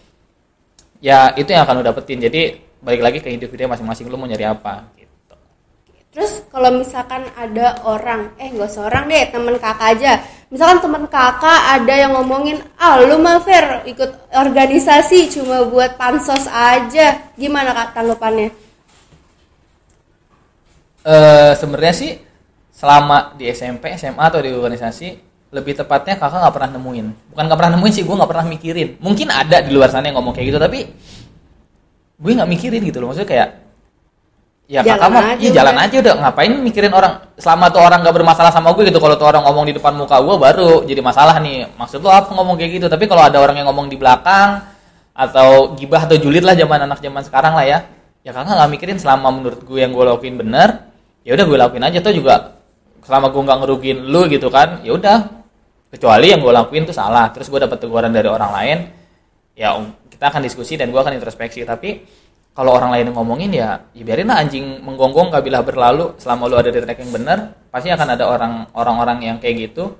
ya 1.02 1.34
itu 1.34 1.50
yang 1.50 1.66
akan 1.66 1.82
lu 1.82 1.84
dapetin 1.84 2.22
jadi 2.22 2.62
balik 2.78 3.02
lagi 3.02 3.18
ke 3.18 3.28
individu 3.34 3.66
masing-masing 3.66 4.06
lu 4.06 4.14
mau 4.14 4.30
nyari 4.30 4.46
apa 4.46 4.86
gitu 4.94 5.10
Terus 6.12 6.44
kalau 6.52 6.76
misalkan 6.76 7.24
ada 7.32 7.80
orang, 7.88 8.36
eh 8.36 8.52
nggak 8.52 8.68
usah 8.68 8.84
orang 8.84 9.08
deh, 9.08 9.32
temen 9.32 9.56
kakak 9.56 9.96
aja. 9.96 10.20
Misalkan 10.52 10.84
temen 10.84 11.08
kakak 11.08 11.60
ada 11.72 11.94
yang 11.96 12.12
ngomongin, 12.12 12.60
ah 12.76 13.00
lu 13.00 13.16
mah 13.16 13.40
Fer 13.40 13.80
ikut 13.88 14.28
organisasi 14.28 15.32
cuma 15.32 15.64
buat 15.64 15.96
pansos 15.96 16.44
aja. 16.52 17.32
Gimana 17.32 17.72
kak 17.72 17.96
tanggapannya? 17.96 18.52
Eh 21.00 21.52
sebenarnya 21.56 21.94
sih 21.96 22.12
selama 22.76 23.32
di 23.40 23.48
SMP, 23.48 23.96
SMA 23.96 24.20
atau 24.20 24.44
di 24.44 24.52
organisasi 24.52 25.31
lebih 25.52 25.76
tepatnya 25.76 26.16
kakak 26.16 26.40
nggak 26.40 26.54
pernah 26.56 26.70
nemuin. 26.80 27.06
Bukan 27.36 27.44
nggak 27.44 27.58
pernah 27.60 27.72
nemuin 27.76 27.92
sih, 27.92 28.02
gue 28.08 28.16
nggak 28.16 28.30
pernah 28.32 28.46
mikirin. 28.48 28.88
Mungkin 29.04 29.28
ada 29.28 29.60
di 29.60 29.70
luar 29.70 29.92
sana 29.92 30.08
yang 30.08 30.16
ngomong 30.16 30.32
kayak 30.32 30.48
gitu, 30.48 30.58
tapi 30.58 30.88
gue 32.16 32.32
nggak 32.32 32.50
mikirin 32.50 32.80
gitu 32.88 32.98
loh. 33.04 33.12
Maksudnya 33.12 33.28
kayak 33.28 33.48
ya 34.72 34.80
Jalan 34.80 34.96
kakak 34.96 35.08
mah 35.12 35.22
iya 35.36 35.50
jalan 35.52 35.74
udah. 35.76 35.84
aja 35.84 35.96
udah 36.00 36.14
ngapain 36.22 36.52
mikirin 36.64 36.92
orang 36.96 37.12
selama 37.36 37.68
tuh 37.68 37.82
orang 37.84 38.00
nggak 38.00 38.14
bermasalah 38.16 38.48
sama 38.48 38.72
gue 38.72 38.88
gitu 38.88 39.02
kalau 39.02 39.20
tuh 39.20 39.28
orang 39.28 39.44
ngomong 39.44 39.68
di 39.68 39.76
depan 39.76 39.92
muka 39.92 40.16
gue 40.22 40.36
baru 40.38 40.86
jadi 40.88 41.04
masalah 41.04 41.36
nih 41.44 41.68
maksud 41.76 42.00
lo 42.00 42.08
apa 42.08 42.32
ngomong 42.32 42.56
kayak 42.56 42.80
gitu 42.80 42.86
tapi 42.88 43.04
kalau 43.04 43.20
ada 43.20 43.36
orang 43.36 43.60
yang 43.60 43.68
ngomong 43.68 43.92
di 43.92 44.00
belakang 44.00 44.64
atau 45.12 45.76
gibah 45.76 46.08
atau 46.08 46.16
julid 46.16 46.40
lah 46.40 46.56
zaman 46.56 46.88
anak 46.88 47.04
zaman 47.04 47.20
sekarang 47.20 47.52
lah 47.52 47.66
ya 47.68 47.78
ya 48.22 48.30
kakak 48.32 48.54
nggak 48.54 48.70
mikirin 48.72 48.96
selama 48.96 49.28
menurut 49.28 49.60
gue 49.60 49.76
yang 49.82 49.92
gue 49.92 50.04
lakuin 50.08 50.40
bener 50.40 50.88
ya 51.26 51.36
udah 51.36 51.44
gue 51.44 51.58
lakuin 51.58 51.84
aja 51.84 51.98
tuh 52.00 52.14
juga 52.16 52.56
selama 53.02 53.34
gue 53.34 53.42
nggak 53.42 53.58
ngerugiin 53.66 53.98
lu 54.08 54.30
gitu 54.30 54.48
kan 54.48 54.80
ya 54.86 54.94
udah 54.94 55.41
kecuali 55.92 56.32
yang 56.32 56.40
gue 56.40 56.48
lakuin 56.48 56.88
tuh 56.88 56.96
salah 56.96 57.28
terus 57.28 57.52
gue 57.52 57.60
dapat 57.60 57.76
teguran 57.76 58.08
dari 58.08 58.26
orang 58.26 58.52
lain 58.56 58.78
ya 59.52 59.76
um, 59.76 59.92
kita 60.22 60.30
akan 60.38 60.46
diskusi 60.46 60.78
dan 60.78 60.94
gue 60.94 61.00
akan 61.02 61.18
introspeksi. 61.18 61.66
Tapi 61.66 61.98
kalau 62.54 62.78
orang 62.78 62.94
lain 62.94 63.10
ngomongin 63.10 63.50
ya, 63.50 63.90
ya 63.90 64.02
biarin 64.06 64.30
lah 64.30 64.38
anjing 64.38 64.78
menggonggong 64.78 65.34
kabilah 65.34 65.66
berlalu 65.66 66.14
selama 66.14 66.46
lu 66.46 66.54
ada 66.62 66.70
di 66.70 66.78
track 66.78 67.02
yang 67.02 67.10
benar 67.10 67.58
pasti 67.74 67.90
akan 67.90 68.06
ada 68.06 68.24
orang 68.30 68.52
orang-orang 68.70 69.18
yang 69.26 69.36
kayak 69.42 69.66
gitu. 69.66 69.98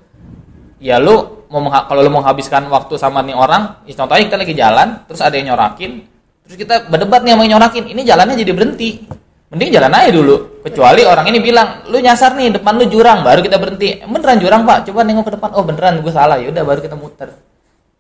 Ya 0.78 1.02
lu 1.02 1.42
mau 1.50 1.66
kalau 1.70 2.06
lu 2.06 2.10
menghabiskan 2.14 2.70
waktu 2.70 2.94
sama 3.02 3.18
nih 3.26 3.34
orang 3.34 3.82
ya 3.82 3.98
contohnya 3.98 4.30
kita 4.30 4.38
lagi 4.38 4.54
jalan 4.54 4.88
terus 5.10 5.20
ada 5.26 5.34
yang 5.34 5.52
nyorakin 5.52 6.06
terus 6.46 6.56
kita 6.58 6.86
berdebat 6.86 7.26
nih 7.26 7.34
sama 7.34 7.42
yang 7.44 7.52
nyorakin 7.58 7.84
ini 7.92 8.02
jalannya 8.02 8.34
jadi 8.40 8.52
berhenti 8.56 8.90
mending 9.52 9.70
jalan 9.70 9.92
aja 9.92 10.10
dulu. 10.10 10.64
Kecuali 10.64 11.04
orang 11.04 11.28
ini 11.28 11.38
bilang 11.44 11.84
lu 11.92 12.00
nyasar 12.00 12.32
nih 12.32 12.56
depan 12.56 12.80
lu 12.80 12.88
jurang 12.88 13.20
baru 13.20 13.44
kita 13.44 13.60
berhenti. 13.60 14.00
Beneran 14.00 14.40
jurang 14.40 14.64
pak. 14.64 14.88
Coba 14.88 15.04
nengok 15.04 15.28
ke 15.28 15.32
depan. 15.36 15.50
Oh 15.52 15.62
beneran 15.62 16.00
gue 16.00 16.12
salah. 16.12 16.40
Ya 16.40 16.48
udah 16.48 16.64
baru 16.64 16.80
kita 16.80 16.96
muter. 16.96 17.36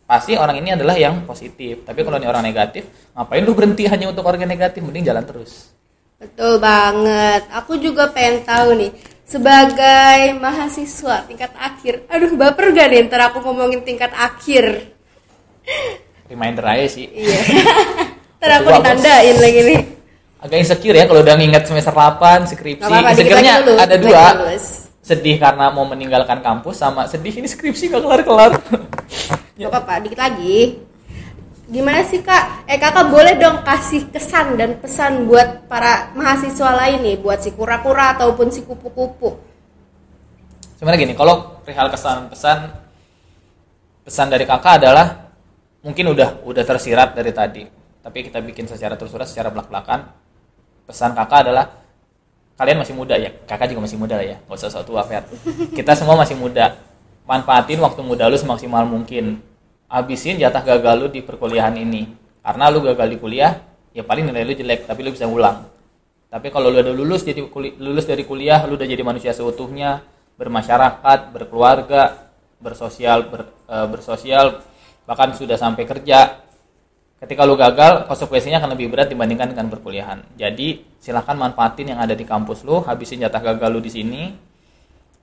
Pasti 0.08 0.32
orang 0.34 0.56
ini 0.64 0.72
adalah 0.72 0.96
yang 0.96 1.28
positif. 1.28 1.84
Tapi 1.84 2.00
kalau 2.00 2.16
ini 2.16 2.26
orang 2.26 2.42
negatif 2.42 2.88
ngapain 3.12 3.44
lu 3.44 3.52
berhenti 3.52 3.84
hanya 3.84 4.08
untuk 4.08 4.24
orang 4.24 4.48
yang 4.48 4.52
negatif? 4.56 4.80
Mending 4.80 5.04
jalan 5.04 5.24
terus. 5.28 5.76
Betul 6.22 6.62
banget. 6.62 7.42
Aku 7.50 7.76
juga 7.82 8.06
pengen 8.14 8.46
tahu 8.46 8.78
nih, 8.78 8.94
sebagai 9.26 10.38
mahasiswa 10.38 11.26
tingkat 11.26 11.50
akhir, 11.58 12.06
aduh 12.06 12.38
baper 12.38 12.70
gak 12.70 12.94
nih 12.94 13.10
ntar 13.10 13.26
aku 13.26 13.42
ngomongin 13.42 13.82
tingkat 13.82 14.14
akhir. 14.14 14.94
reminder 16.30 16.62
aja 16.62 16.86
sih. 16.86 17.10
Iya. 17.10 17.40
ntar 18.38 18.50
aku 18.62 18.68
ditandain 18.70 19.36
lagi 19.42 19.60
nih. 19.66 19.80
Agak 20.42 20.58
insecure 20.58 20.98
ya 20.98 21.06
kalau 21.06 21.22
udah 21.22 21.38
nginget 21.38 21.70
semester 21.70 21.94
8 21.94 22.50
skripsi 22.50 22.90
insecure-nya 22.90 23.62
ada 23.78 23.96
dua 23.96 24.24
sedih 24.98 25.38
karena 25.38 25.70
mau 25.70 25.86
meninggalkan 25.86 26.42
kampus 26.42 26.82
sama 26.82 27.06
sedih 27.06 27.30
ini 27.38 27.46
skripsi 27.46 27.94
gak 27.94 28.02
kelar-kelar 28.02 28.52
Gak 29.52 29.68
apa-apa, 29.68 30.00
dikit 30.02 30.16
lagi. 30.16 30.80
Gimana 31.68 32.00
sih 32.02 32.24
kak? 32.24 32.64
Eh 32.66 32.80
kakak 32.80 33.12
boleh 33.12 33.36
dong 33.36 33.60
kasih 33.62 34.08
kesan 34.08 34.56
dan 34.56 34.80
pesan 34.80 35.28
buat 35.28 35.68
para 35.68 36.10
mahasiswa 36.16 36.72
lain 36.72 37.04
nih, 37.04 37.16
buat 37.20 37.38
si 37.44 37.52
kura-kura 37.52 38.16
ataupun 38.16 38.48
si 38.48 38.64
kupu-kupu. 38.64 39.38
sebenarnya 40.82 41.06
gini 41.06 41.14
kalau 41.14 41.62
perihal 41.62 41.94
kesan 41.94 42.26
pesan 42.26 42.74
pesan 44.02 44.26
dari 44.34 44.42
kakak 44.42 44.82
adalah 44.82 45.30
mungkin 45.86 46.10
udah 46.10 46.42
udah 46.42 46.64
tersirat 46.66 47.14
dari 47.14 47.30
tadi 47.30 47.62
tapi 48.02 48.18
kita 48.26 48.42
bikin 48.42 48.66
secara 48.66 48.98
tersurat 48.98 49.30
secara 49.30 49.54
belak 49.54 49.70
belakan 49.70 50.10
pesan 50.86 51.14
kakak 51.16 51.48
adalah 51.48 51.70
kalian 52.58 52.82
masih 52.82 52.94
muda 52.94 53.14
ya? 53.18 53.30
Kakak 53.48 53.70
juga 53.70 53.86
masih 53.86 53.98
muda 53.98 54.16
ya? 54.22 54.38
Nggak 54.46 54.58
usah 54.58 54.70
sok 54.70 54.84
tua 54.86 55.02
Fer. 55.06 55.24
Kita 55.72 55.92
semua 55.98 56.14
masih 56.18 56.36
muda. 56.38 56.78
Manfaatin 57.26 57.78
waktu 57.80 58.00
muda 58.02 58.26
lu 58.26 58.38
semaksimal 58.38 58.86
mungkin. 58.86 59.40
Habisin 59.86 60.40
jatah 60.40 60.64
gagal 60.64 60.94
lu 60.98 61.06
di 61.12 61.20
perkuliahan 61.20 61.74
ini. 61.76 62.10
Karena 62.42 62.70
lu 62.72 62.82
gagal 62.82 63.06
di 63.06 63.18
kuliah 63.22 63.62
ya 63.92 64.02
paling 64.02 64.24
nilai 64.24 64.42
lu 64.42 64.54
jelek 64.56 64.88
tapi 64.88 65.04
lu 65.04 65.12
bisa 65.12 65.28
ulang. 65.28 65.68
Tapi 66.32 66.48
kalau 66.48 66.72
lu 66.72 66.80
udah 66.80 66.96
lulus 66.96 67.28
jadi 67.28 67.44
lulus 67.76 68.08
dari 68.08 68.24
kuliah, 68.24 68.64
lu 68.64 68.80
udah 68.80 68.88
jadi 68.88 69.04
manusia 69.04 69.36
seutuhnya, 69.36 70.00
bermasyarakat, 70.40 71.28
berkeluarga, 71.28 72.32
bersosial, 72.56 73.28
ber- 73.28 73.52
eh, 73.68 73.86
bersosial, 73.92 74.64
bahkan 75.04 75.36
sudah 75.36 75.60
sampai 75.60 75.84
kerja. 75.84 76.40
Ketika 77.22 77.46
lu 77.46 77.54
gagal, 77.54 78.10
konsekuensinya 78.10 78.58
akan 78.58 78.74
lebih 78.74 78.90
berat 78.90 79.06
dibandingkan 79.06 79.54
dengan 79.54 79.70
perkuliahan. 79.70 80.26
Jadi, 80.34 80.82
silahkan 80.98 81.38
manfaatin 81.38 81.94
yang 81.94 82.02
ada 82.02 82.18
di 82.18 82.26
kampus 82.26 82.66
lu, 82.66 82.82
habisin 82.82 83.22
jatah 83.22 83.38
gagal 83.38 83.70
lu 83.70 83.78
di 83.78 83.94
sini, 83.94 84.34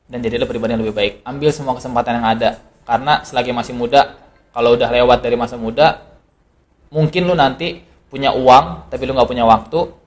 dan 0.07 0.23
jadilah 0.23 0.47
pribadi 0.47 0.79
yang 0.79 0.81
lebih 0.81 0.95
baik. 0.95 1.13
Ambil 1.27 1.51
semua 1.51 1.75
kesempatan 1.75 2.23
yang 2.23 2.27
ada, 2.39 2.49
karena 2.87 3.19
selagi 3.27 3.51
masih 3.51 3.75
muda, 3.75 4.15
kalau 4.55 4.79
udah 4.79 4.87
lewat 4.87 5.19
dari 5.19 5.35
masa 5.35 5.59
muda, 5.59 5.99
mungkin 6.87 7.27
lu 7.27 7.35
nanti 7.35 7.83
punya 8.07 8.31
uang, 8.31 8.87
tapi 8.87 9.03
lu 9.03 9.11
nggak 9.11 9.27
punya 9.27 9.43
waktu, 9.43 9.99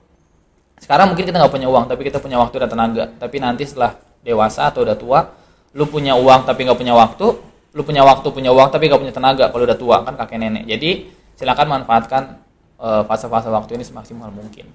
sekarang 0.83 1.15
mungkin 1.15 1.23
kita 1.23 1.39
nggak 1.39 1.53
punya 1.55 1.67
uang 1.71 1.87
tapi 1.87 2.01
kita 2.03 2.19
punya 2.19 2.35
waktu 2.43 2.55
dan 2.59 2.69
tenaga 2.75 3.07
tapi 3.15 3.39
nanti 3.39 3.63
setelah 3.63 3.95
dewasa 4.19 4.67
atau 4.67 4.83
udah 4.83 4.99
tua 4.99 5.19
lu 5.79 5.87
punya 5.87 6.19
uang 6.19 6.43
tapi 6.43 6.67
nggak 6.67 6.75
punya 6.75 6.91
waktu 6.91 7.27
lu 7.73 7.81
punya 7.87 8.03
waktu 8.03 8.27
punya 8.27 8.51
uang 8.51 8.67
tapi 8.67 8.91
nggak 8.91 8.99
punya 8.99 9.15
tenaga 9.15 9.47
kalau 9.47 9.63
udah 9.63 9.79
tua 9.79 10.03
kan 10.03 10.19
kakek 10.19 10.43
nenek 10.43 10.67
jadi 10.67 11.07
silakan 11.43 11.67
manfaatkan 11.69 12.39
eh, 12.79 13.03
fase-fase 13.03 13.51
waktu 13.51 13.75
ini 13.75 13.83
semaksimal 13.83 14.31
mungkin 14.31 14.71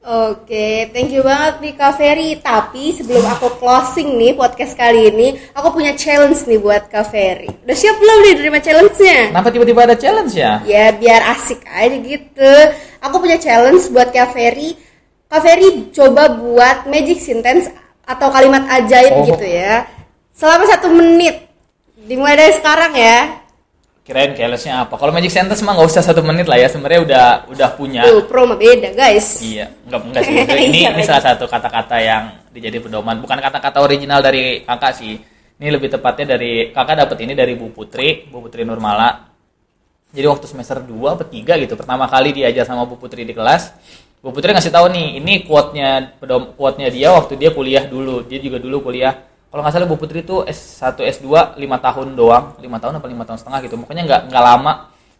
Oke, 0.00 0.88
thank 0.96 1.12
you 1.12 1.20
banget 1.20 1.60
nih 1.60 1.76
Kak 1.76 2.00
Ferry. 2.00 2.40
Tapi 2.40 2.96
sebelum 2.96 3.20
aku 3.20 3.60
closing 3.60 4.16
nih 4.16 4.32
podcast 4.32 4.72
kali 4.72 5.12
ini, 5.12 5.36
aku 5.52 5.76
punya 5.76 5.92
challenge 5.92 6.48
nih 6.48 6.56
buat 6.56 6.88
Kak 6.88 7.12
Ferry. 7.12 7.52
Udah 7.68 7.76
siap 7.76 8.00
belum 8.00 8.18
nih 8.24 8.34
terima 8.40 8.64
challenge-nya? 8.64 9.28
kenapa 9.28 9.52
tiba-tiba 9.52 9.84
ada 9.84 10.00
challenge 10.00 10.32
ya 10.32 10.64
Ya 10.64 10.88
biar 10.96 11.20
asik 11.36 11.68
aja 11.68 12.00
gitu. 12.00 12.52
Aku 13.04 13.20
punya 13.20 13.36
challenge 13.36 13.92
buat 13.92 14.08
Kak 14.08 14.32
Ferry. 14.32 14.72
Kak 15.28 15.44
Ferry 15.44 15.92
coba 15.92 16.32
buat 16.32 16.88
magic 16.88 17.20
sentence 17.20 17.68
atau 18.08 18.32
kalimat 18.32 18.64
ajaib 18.72 19.20
Oh. 19.20 19.28
gitu 19.28 19.44
ya. 19.44 19.84
Selama 20.32 20.64
satu 20.64 20.88
menit. 20.96 21.44
Dimulai 22.00 22.40
dari 22.40 22.56
sekarang 22.56 22.96
ya. 22.96 23.39
Kirain 24.10 24.34
challenge-nya 24.34 24.90
apa 24.90 24.98
kalau 24.98 25.14
magic 25.14 25.30
sentence 25.30 25.62
mah 25.62 25.78
nggak 25.78 25.86
usah 25.86 26.02
satu 26.02 26.18
menit 26.26 26.50
lah 26.50 26.58
ya 26.58 26.66
sebenarnya 26.66 27.00
udah 27.06 27.26
udah 27.46 27.68
punya 27.78 28.02
Tuh, 28.02 28.26
pro 28.26 28.42
mah 28.42 28.58
beda 28.58 28.90
guys. 28.90 29.38
Iya, 29.38 29.70
enggak 29.86 30.00
enggak 30.10 30.22
sih. 30.26 30.34
Ini 30.66 30.78
Iya, 30.82 30.90
ini 30.90 30.98
beda. 30.98 31.06
salah 31.06 31.22
satu 31.30 31.46
kata-kata 31.46 31.96
yang 32.02 32.24
dijadi 32.50 32.82
pedoman. 32.82 33.22
Bukan 33.22 33.38
kata-kata 33.38 33.78
original 33.78 34.18
dari 34.18 34.66
kakak 34.66 34.98
sih. 34.98 35.14
Ini 35.62 35.68
lebih 35.70 35.94
tepatnya 35.94 36.34
dari 36.34 36.74
kakak 36.74 37.06
dapat 37.06 37.18
ini 37.22 37.38
dari 37.38 37.54
Bu 37.54 37.70
Putri, 37.70 38.26
Bu 38.26 38.42
Putri 38.42 38.66
Nurmala. 38.66 39.30
Jadi 40.10 40.26
waktu 40.26 40.50
semester 40.50 40.82
2 40.82 40.90
atau 41.14 41.22
3 41.22 41.54
gitu, 41.62 41.78
pertama 41.78 42.10
kali 42.10 42.34
diajar 42.34 42.66
sama 42.66 42.82
Bu 42.82 42.98
Putri 42.98 43.22
di 43.22 43.30
kelas. 43.30 43.70
Bu 44.18 44.34
Putri 44.34 44.50
ngasih 44.50 44.74
tahu 44.74 44.90
nih, 44.90 45.22
ini 45.22 45.46
quote-nya 45.46 46.18
quote-nya 46.58 46.90
dia 46.90 47.14
waktu 47.14 47.38
dia 47.38 47.54
kuliah 47.54 47.86
dulu. 47.86 48.26
Dia 48.26 48.42
juga 48.42 48.58
dulu 48.58 48.90
kuliah. 48.90 49.14
Kalau 49.50 49.66
nggak 49.66 49.74
salah 49.74 49.90
Bu 49.90 49.98
Putri 49.98 50.22
itu 50.22 50.46
S1 50.46 50.94
S2 50.94 51.58
5 51.58 51.58
tahun 51.58 52.08
doang, 52.14 52.54
5 52.62 52.62
tahun 52.62 52.94
apa 53.02 53.06
5 53.10 53.26
tahun 53.26 53.38
setengah 53.42 53.58
gitu. 53.66 53.74
Pokoknya 53.82 54.02
nggak 54.06 54.20
nggak 54.30 54.44
lama, 54.46 54.72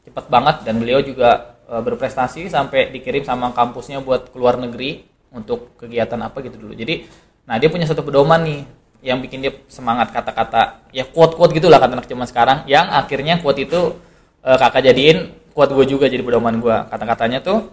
cepet 0.06 0.24
banget 0.30 0.56
dan 0.62 0.74
beliau 0.78 1.02
juga 1.02 1.58
e, 1.66 1.74
berprestasi 1.82 2.46
sampai 2.46 2.94
dikirim 2.94 3.26
sama 3.26 3.50
kampusnya 3.50 3.98
buat 3.98 4.30
keluar 4.30 4.54
negeri 4.54 5.02
untuk 5.34 5.74
kegiatan 5.82 6.14
apa 6.22 6.46
gitu 6.46 6.62
dulu. 6.62 6.78
Jadi, 6.78 7.10
nah 7.50 7.58
dia 7.58 7.66
punya 7.74 7.90
satu 7.90 8.06
pedoman 8.06 8.46
nih 8.46 8.60
yang 9.02 9.18
bikin 9.18 9.42
dia 9.42 9.50
semangat 9.66 10.14
kata-kata 10.14 10.86
ya 10.94 11.08
quote-quote 11.08 11.56
gitulah 11.56 11.80
kata 11.80 11.96
anak 11.96 12.06
zaman 12.06 12.28
sekarang 12.28 12.68
yang 12.68 12.86
akhirnya 12.86 13.42
quote 13.42 13.66
itu 13.66 13.98
e, 14.46 14.50
kakak 14.54 14.94
jadiin 14.94 15.34
quote 15.50 15.74
gue 15.74 15.86
juga 15.90 16.06
jadi 16.06 16.22
pedoman 16.22 16.62
gue. 16.62 16.76
Kata-katanya 16.86 17.42
tuh 17.42 17.66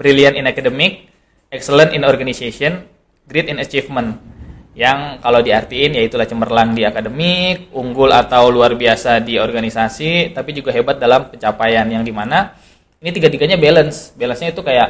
brilliant 0.00 0.40
in 0.40 0.48
academic, 0.48 1.12
excellent 1.52 1.92
in 1.92 2.00
organization, 2.00 2.88
great 3.28 3.44
in 3.52 3.60
achievement. 3.60 4.35
Yang 4.76 5.24
kalau 5.24 5.40
diartiin 5.40 5.96
yaitulah 5.96 6.28
cemerlang 6.28 6.76
di 6.76 6.84
akademik, 6.84 7.72
unggul 7.72 8.12
atau 8.12 8.52
luar 8.52 8.76
biasa 8.76 9.24
di 9.24 9.40
organisasi, 9.40 10.36
tapi 10.36 10.52
juga 10.52 10.68
hebat 10.76 11.00
dalam 11.00 11.32
pencapaian 11.32 11.88
yang 11.88 12.04
di 12.04 12.12
mana 12.12 12.52
ini 13.00 13.08
tiga-tiganya 13.08 13.56
balance. 13.56 14.12
Balance-nya 14.12 14.52
itu 14.52 14.60
kayak 14.60 14.88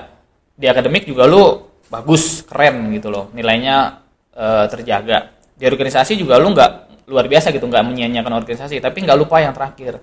di 0.59 0.67
akademik 0.67 1.07
juga 1.07 1.31
lu 1.31 1.71
bagus, 1.87 2.43
keren 2.43 2.91
gitu 2.99 3.15
loh, 3.15 3.31
nilainya 3.31 4.03
eh, 4.35 4.67
terjaga. 4.67 5.31
Di 5.55 5.71
organisasi 5.71 6.19
juga 6.19 6.43
lu 6.43 6.51
nggak 6.51 7.07
luar 7.07 7.31
biasa 7.31 7.55
gitu, 7.55 7.71
nggak 7.71 7.87
menyia-nyiakan 7.87 8.35
organisasi, 8.43 8.83
tapi 8.83 9.07
nggak 9.07 9.15
lupa 9.15 9.39
yang 9.39 9.55
terakhir 9.55 10.03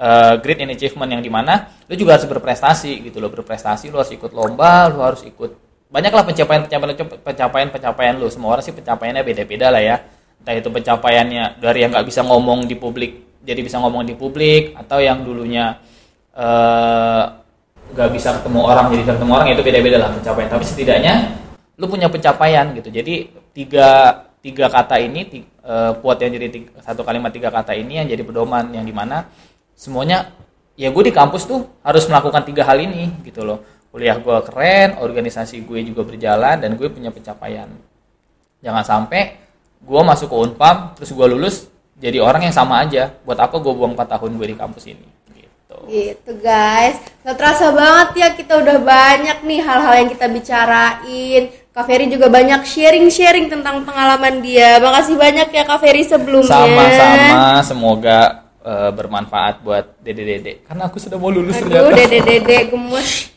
uh, 0.00 0.34
great 0.40 0.60
in 0.60 0.72
achievement 0.72 1.08
yang 1.08 1.22
di 1.24 1.32
mana 1.32 1.68
lu 1.88 1.94
juga 1.96 2.16
harus 2.16 2.28
berprestasi 2.28 3.04
gitu 3.08 3.18
loh 3.20 3.32
berprestasi 3.32 3.88
lu 3.88 4.00
harus 4.00 4.12
ikut 4.12 4.32
lomba 4.32 4.88
lu 4.92 5.00
harus 5.02 5.24
ikut 5.24 5.65
banyaklah 5.86 6.24
pencapaian 6.26 6.66
pencapaian 6.66 6.94
pencapaian 7.22 7.68
pencapaian 7.70 8.14
lu. 8.18 8.26
Semua 8.28 8.58
orang 8.58 8.64
sih 8.64 8.74
pencapaiannya 8.74 9.22
beda-beda 9.22 9.70
lah 9.70 9.82
ya. 9.82 9.96
Entah 10.42 10.54
itu 10.54 10.68
pencapaiannya 10.70 11.58
dari 11.58 11.78
yang 11.82 11.90
nggak 11.90 12.06
bisa 12.06 12.20
ngomong 12.22 12.68
di 12.68 12.76
publik 12.76 13.26
jadi 13.46 13.62
bisa 13.62 13.78
ngomong 13.78 14.02
di 14.02 14.18
publik 14.18 14.74
atau 14.74 14.98
yang 14.98 15.22
dulunya 15.22 15.78
eh, 16.34 17.24
nggak 17.94 18.10
bisa 18.10 18.34
ketemu 18.42 18.60
orang 18.66 18.90
jadi 18.90 19.02
ketemu 19.14 19.30
orang 19.30 19.48
itu 19.54 19.62
beda-beda 19.62 19.96
lah 20.02 20.10
pencapaian. 20.10 20.48
Tapi 20.50 20.64
setidaknya 20.66 21.14
lu 21.78 21.86
punya 21.86 22.10
pencapaian 22.10 22.74
gitu. 22.74 22.90
Jadi 22.90 23.30
tiga 23.54 23.88
tiga 24.42 24.66
kata 24.66 24.98
ini 24.98 25.20
ti- 25.26 25.46
eh, 25.46 25.92
quote 26.02 26.26
yang 26.26 26.34
jadi 26.34 26.46
tiga- 26.50 26.72
satu 26.82 27.06
kalimat 27.06 27.30
tiga 27.30 27.50
kata 27.50 27.74
ini 27.78 28.02
yang 28.02 28.06
jadi 28.10 28.22
pedoman 28.26 28.74
yang 28.74 28.82
di 28.82 28.94
mana 28.94 29.26
semuanya 29.78 30.30
ya 30.76 30.92
gue 30.92 31.02
di 31.08 31.14
kampus 31.14 31.48
tuh 31.48 31.66
harus 31.80 32.04
melakukan 32.06 32.44
tiga 32.44 32.62
hal 32.66 32.76
ini 32.76 33.08
gitu 33.24 33.42
loh 33.46 33.64
kuliah 33.96 34.20
gue 34.20 34.36
keren 34.44 35.00
organisasi 35.00 35.64
gue 35.64 35.80
juga 35.88 36.04
berjalan 36.04 36.60
dan 36.60 36.76
gue 36.76 36.84
punya 36.92 37.08
pencapaian 37.08 37.64
jangan 38.60 38.84
sampai 38.84 39.40
gue 39.80 40.00
masuk 40.04 40.28
ke 40.28 40.36
unpam 40.36 40.92
terus 40.92 41.16
gue 41.16 41.26
lulus 41.32 41.72
jadi 41.96 42.20
orang 42.20 42.44
yang 42.44 42.52
sama 42.52 42.84
aja 42.84 43.08
buat 43.24 43.40
apa 43.40 43.56
gue 43.56 43.72
buang 43.72 43.96
4 43.96 44.04
tahun 44.04 44.36
gue 44.36 44.46
di 44.52 44.56
kampus 44.60 44.84
ini 44.92 45.08
gitu 45.32 45.76
Gitu 45.88 46.32
guys, 46.44 47.00
gak 47.24 47.36
terasa 47.40 47.72
banget 47.72 48.08
ya 48.20 48.28
kita 48.36 48.58
udah 48.58 48.78
banyak 48.84 49.38
nih 49.46 49.60
hal-hal 49.62 49.94
yang 50.02 50.10
kita 50.10 50.26
bicarain. 50.30 51.42
Kak 51.70 51.84
Ferry 51.86 52.08
juga 52.08 52.26
banyak 52.32 52.64
sharing-sharing 52.64 53.46
tentang 53.52 53.84
pengalaman 53.86 54.40
dia. 54.42 54.82
Makasih 54.82 55.14
banyak 55.14 55.48
ya 55.52 55.62
Kak 55.62 55.78
Ferry 55.78 56.02
sebelumnya. 56.02 56.48
sama-sama 56.48 57.42
semoga 57.62 58.18
eh, 58.66 58.90
bermanfaat 58.94 59.62
buat 59.62 59.94
dede-dede 60.02 60.66
karena 60.66 60.90
aku 60.90 60.98
sudah 60.98 61.18
mau 61.20 61.30
lulus 61.30 61.54
Aduh, 61.60 61.70
ternyata 61.70 61.98
dede-dede 62.02 62.58
gemes. 62.72 63.35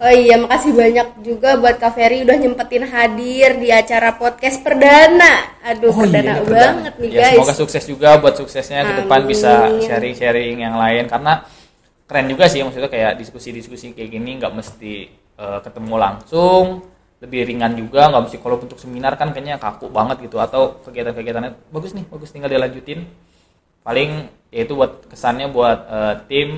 Oh 0.00 0.08
iya, 0.08 0.40
makasih 0.40 0.72
banyak 0.72 1.20
juga 1.20 1.60
buat 1.60 1.76
Kak 1.76 1.92
Ferry 1.92 2.24
udah 2.24 2.32
nyempetin 2.32 2.88
hadir 2.88 3.60
di 3.60 3.68
acara 3.68 4.16
podcast 4.16 4.64
perdana. 4.64 5.60
Aduh, 5.60 5.92
Oh 5.92 6.08
iya, 6.08 6.24
perdana 6.24 6.32
perdana. 6.40 6.72
banget 6.72 6.94
nih 6.96 7.10
ya, 7.12 7.20
guys. 7.20 7.34
Semoga 7.36 7.54
sukses 7.56 7.84
juga 7.84 8.08
buat 8.16 8.32
suksesnya 8.32 8.80
ke 8.80 8.92
depan 9.04 9.20
bisa 9.28 9.68
sharing-sharing 9.84 10.56
yang 10.56 10.80
lain 10.80 11.04
karena 11.04 11.44
keren 12.08 12.26
juga 12.26 12.48
sih 12.48 12.64
maksudnya 12.64 12.88
kayak 12.88 13.20
diskusi-diskusi 13.20 13.92
kayak 13.92 14.10
gini 14.10 14.40
nggak 14.40 14.50
mesti 14.50 14.94
eh, 15.36 15.58
ketemu 15.62 15.94
langsung 15.94 16.64
lebih 17.20 17.52
ringan 17.52 17.76
juga 17.76 18.08
nggak 18.08 18.22
mesti 18.26 18.36
kalau 18.40 18.56
untuk 18.56 18.80
seminar 18.80 19.14
kan 19.14 19.30
kayaknya 19.30 19.60
kaku 19.60 19.92
banget 19.92 20.24
gitu 20.24 20.40
atau 20.40 20.80
kegiatan-kegiatannya 20.82 21.70
bagus 21.70 21.92
nih 21.94 22.08
bagus 22.08 22.32
tinggal 22.32 22.48
dilanjutin 22.48 23.04
paling 23.84 24.26
ya 24.50 24.64
itu 24.64 24.72
buat 24.74 25.06
kesannya 25.06 25.52
buat 25.52 25.78
eh, 25.86 26.14
tim 26.26 26.48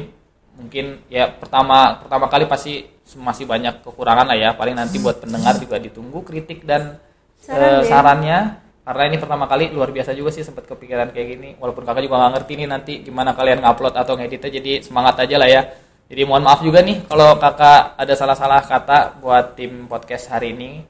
mungkin 0.62 1.02
ya 1.10 1.26
pertama 1.26 1.98
pertama 1.98 2.30
kali 2.30 2.46
pasti 2.46 2.86
masih 3.18 3.44
banyak 3.44 3.82
kekurangan 3.82 4.30
lah 4.30 4.38
ya. 4.38 4.50
Paling 4.54 4.78
nanti 4.78 5.02
buat 5.02 5.18
pendengar 5.18 5.58
juga 5.58 5.82
ditunggu 5.82 6.22
kritik 6.22 6.62
dan 6.62 7.02
Saran 7.42 7.82
ya. 7.82 7.90
sarannya. 7.90 8.38
Karena 8.82 9.02
ini 9.14 9.16
pertama 9.18 9.46
kali 9.46 9.70
luar 9.70 9.94
biasa 9.94 10.10
juga 10.14 10.34
sih 10.34 10.42
sempat 10.42 10.66
kepikiran 10.66 11.10
kayak 11.10 11.26
gini. 11.38 11.50
Walaupun 11.58 11.82
kakak 11.86 12.02
juga 12.06 12.18
nggak 12.18 12.32
ngerti 12.38 12.52
nih 12.58 12.68
nanti 12.70 12.92
gimana 13.02 13.34
kalian 13.34 13.62
ngupload 13.62 13.94
atau 13.94 14.14
ngeditnya 14.18 14.50
jadi 14.62 14.72
semangat 14.82 15.22
aja 15.22 15.36
lah 15.38 15.50
ya. 15.50 15.62
Jadi 16.10 16.22
mohon 16.26 16.42
maaf 16.42 16.62
juga 16.62 16.82
nih 16.82 17.06
kalau 17.06 17.38
kakak 17.38 17.94
ada 17.98 18.14
salah-salah 18.14 18.62
kata 18.62 19.18
buat 19.22 19.54
tim 19.58 19.86
podcast 19.86 20.30
hari 20.30 20.54
ini. 20.54 20.82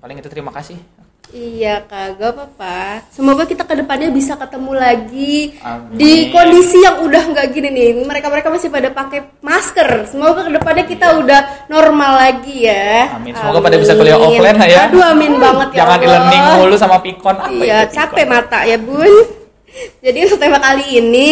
Paling 0.00 0.16
itu 0.16 0.28
terima 0.32 0.48
kasih 0.48 0.99
Iya 1.30 1.86
kak, 1.86 2.18
gak 2.18 2.30
apa-apa. 2.34 3.06
Semoga 3.08 3.46
kita 3.46 3.62
ke 3.62 3.78
depannya 3.78 4.10
bisa 4.10 4.34
ketemu 4.34 4.72
lagi 4.74 5.54
Amin. 5.62 5.94
di 5.94 6.26
kondisi 6.28 6.82
yang 6.82 7.06
udah 7.06 7.22
nggak 7.22 7.46
gini 7.54 7.70
nih. 7.70 7.88
Mereka-mereka 8.02 8.50
masih 8.50 8.66
pada 8.66 8.90
pakai 8.90 9.30
masker. 9.38 10.10
Semoga 10.10 10.42
ke 10.42 10.50
depannya 10.50 10.84
kita 10.84 11.22
udah 11.22 11.40
normal 11.70 12.18
lagi 12.18 12.66
ya. 12.66 13.14
Amin. 13.14 13.30
Semoga 13.30 13.62
pada 13.62 13.78
bisa 13.78 13.94
kuliah 13.94 14.18
offline 14.18 14.58
ya. 14.66 14.90
Aduh 14.90 15.06
amin 15.06 15.38
banget 15.38 15.68
ya 15.70 15.78
jangan 15.80 15.98
Allah. 15.98 16.06
e-learning 16.10 16.42
mulu 16.58 16.74
sama 16.74 16.96
pikon 16.98 17.36
apa 17.38 17.46
Iya, 17.54 17.78
itu, 17.86 17.94
capek 17.94 18.24
pikon? 18.26 18.34
mata 18.34 18.58
ya 18.66 18.76
bun. 18.76 19.14
Jadi 20.04 20.18
untuk 20.26 20.38
tema 20.42 20.58
kali 20.58 20.98
ini, 20.98 21.30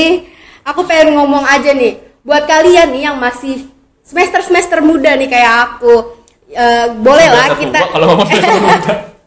aku 0.62 0.86
pengen 0.86 1.18
ngomong 1.18 1.42
aja 1.42 1.74
nih, 1.74 1.98
buat 2.22 2.46
kalian 2.46 2.94
nih 2.94 3.02
yang 3.02 3.18
masih 3.18 3.66
semester 4.06 4.46
semester 4.46 4.78
muda 4.78 5.18
nih 5.18 5.26
kayak 5.26 5.52
aku, 5.74 5.94
eh, 6.48 6.86
boleh 6.94 7.28
lah 7.28 7.58
kita. 7.58 7.82
tua 7.82 7.90
kalau 7.90 8.06
ngomong 8.14 8.26
semester 8.30 8.62
muda. 8.62 8.94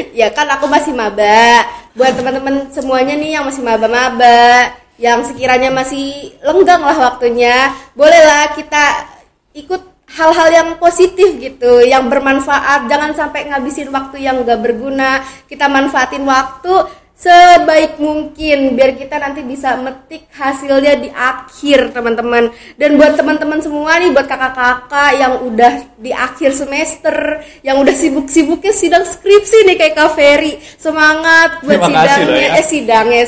ya 0.20 0.28
kan 0.32 0.46
aku 0.50 0.66
masih 0.66 0.92
maba. 0.94 1.66
Buat 1.94 2.16
teman-teman 2.16 2.70
semuanya 2.70 3.14
nih 3.18 3.38
yang 3.38 3.44
masih 3.46 3.62
maba-maba, 3.66 4.72
yang 5.00 5.24
sekiranya 5.26 5.72
masih 5.74 6.36
lenggang 6.44 6.84
lah 6.84 6.96
waktunya, 7.10 7.74
bolehlah 7.96 8.54
kita 8.54 9.10
ikut 9.56 9.82
hal-hal 10.10 10.48
yang 10.50 10.68
positif 10.78 11.38
gitu, 11.38 11.82
yang 11.86 12.10
bermanfaat. 12.10 12.90
Jangan 12.90 13.14
sampai 13.14 13.50
ngabisin 13.50 13.90
waktu 13.94 14.26
yang 14.26 14.42
gak 14.42 14.60
berguna. 14.60 15.22
Kita 15.46 15.70
manfaatin 15.70 16.26
waktu 16.26 16.72
sebaik 17.20 18.00
mungkin 18.00 18.72
biar 18.72 18.96
kita 18.96 19.20
nanti 19.20 19.44
bisa 19.44 19.76
metik 19.76 20.24
hasilnya 20.32 21.04
di 21.04 21.12
akhir 21.12 21.92
teman-teman 21.92 22.48
dan 22.80 22.96
buat 22.96 23.12
teman-teman 23.12 23.60
semua 23.60 24.00
nih 24.00 24.08
buat 24.08 24.24
kakak-kakak 24.24 25.20
yang 25.20 25.44
udah 25.44 25.84
di 26.00 26.16
akhir 26.16 26.56
semester 26.56 27.44
yang 27.60 27.76
udah 27.76 27.92
sibuk-sibuknya 27.92 28.72
sidang 28.72 29.04
skripsi 29.04 29.68
nih 29.68 29.76
kayak 29.76 30.00
Kak 30.00 30.16
Ferry 30.16 30.64
semangat 30.80 31.60
buat 31.60 31.84
Terima 31.84 32.08
sidangnya 32.08 32.40
ya. 32.40 32.56
eh 32.56 32.64
sidangnya 32.64 33.24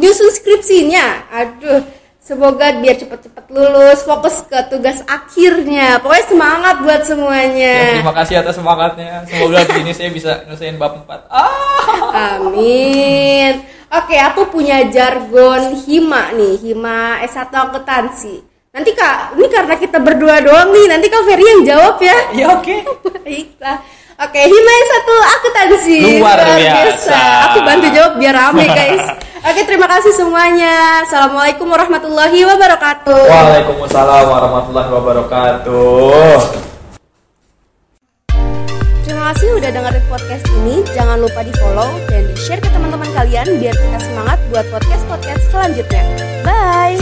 justru 0.00 0.26
skripsinya 0.40 1.06
aduh 1.28 1.84
semoga 2.24 2.72
biar 2.80 2.96
cepet-cepet 3.04 3.44
lulus 3.52 4.00
fokus 4.00 4.48
ke 4.48 4.64
tugas 4.72 5.04
akhirnya 5.04 6.00
pokoknya 6.00 6.24
semangat 6.24 6.76
buat 6.80 7.00
Ya, 7.04 7.08
semuanya 7.12 7.76
terima 8.00 8.16
kasih 8.16 8.34
atas 8.40 8.54
semangatnya. 8.56 9.28
Semoga 9.28 9.66
begini 9.68 9.92
saya 9.92 10.08
bisa 10.08 10.40
nyelesain 10.48 10.80
bab 10.80 11.04
4. 11.04 11.26
Ah. 11.28 11.69
Amin. 12.10 13.52
Oke, 13.90 14.14
aku 14.14 14.46
punya 14.54 14.86
jargon 14.86 15.74
hima 15.82 16.30
nih, 16.30 16.62
hima 16.62 17.18
S1 17.26 17.50
akuntansi. 17.50 18.38
Nanti 18.70 18.94
Kak, 18.94 19.34
ini 19.34 19.50
karena 19.50 19.74
kita 19.74 19.98
berdua 19.98 20.38
doang 20.38 20.70
nih, 20.70 20.86
nanti 20.86 21.10
Kak 21.10 21.26
Ferry 21.26 21.42
yang 21.42 21.62
jawab 21.66 21.98
ya. 21.98 22.18
Ya 22.30 22.46
oke. 22.54 22.76
Baiklah. 23.26 23.82
Oke, 24.20 24.40
hima 24.46 24.72
S1 24.86 25.08
akuntansi. 25.10 25.98
Luar 26.22 26.38
biasa. 26.38 27.18
Aku 27.50 27.58
bantu 27.66 27.86
jawab 27.90 28.12
biar 28.20 28.34
rame 28.36 28.68
guys. 28.70 29.02
Oke, 29.40 29.64
terima 29.64 29.88
kasih 29.88 30.12
semuanya. 30.12 31.00
Assalamualaikum 31.00 31.64
warahmatullahi 31.64 32.44
wabarakatuh. 32.44 33.24
Waalaikumsalam 33.24 34.24
warahmatullahi 34.28 34.90
wabarakatuh. 34.92 36.69
Kasih 39.30 39.62
udah 39.62 39.70
dengerin 39.70 40.02
podcast 40.10 40.42
ini. 40.58 40.82
Jangan 40.90 41.22
lupa 41.22 41.46
di 41.46 41.54
follow 41.54 41.86
dan 42.10 42.26
di 42.26 42.34
share 42.34 42.58
ke 42.58 42.66
teman-teman 42.66 43.06
kalian 43.14 43.62
biar 43.62 43.78
kita 43.78 44.02
semangat 44.02 44.42
buat 44.50 44.66
podcast-podcast 44.74 45.54
selanjutnya. 45.54 46.02
Bye. 46.42 46.98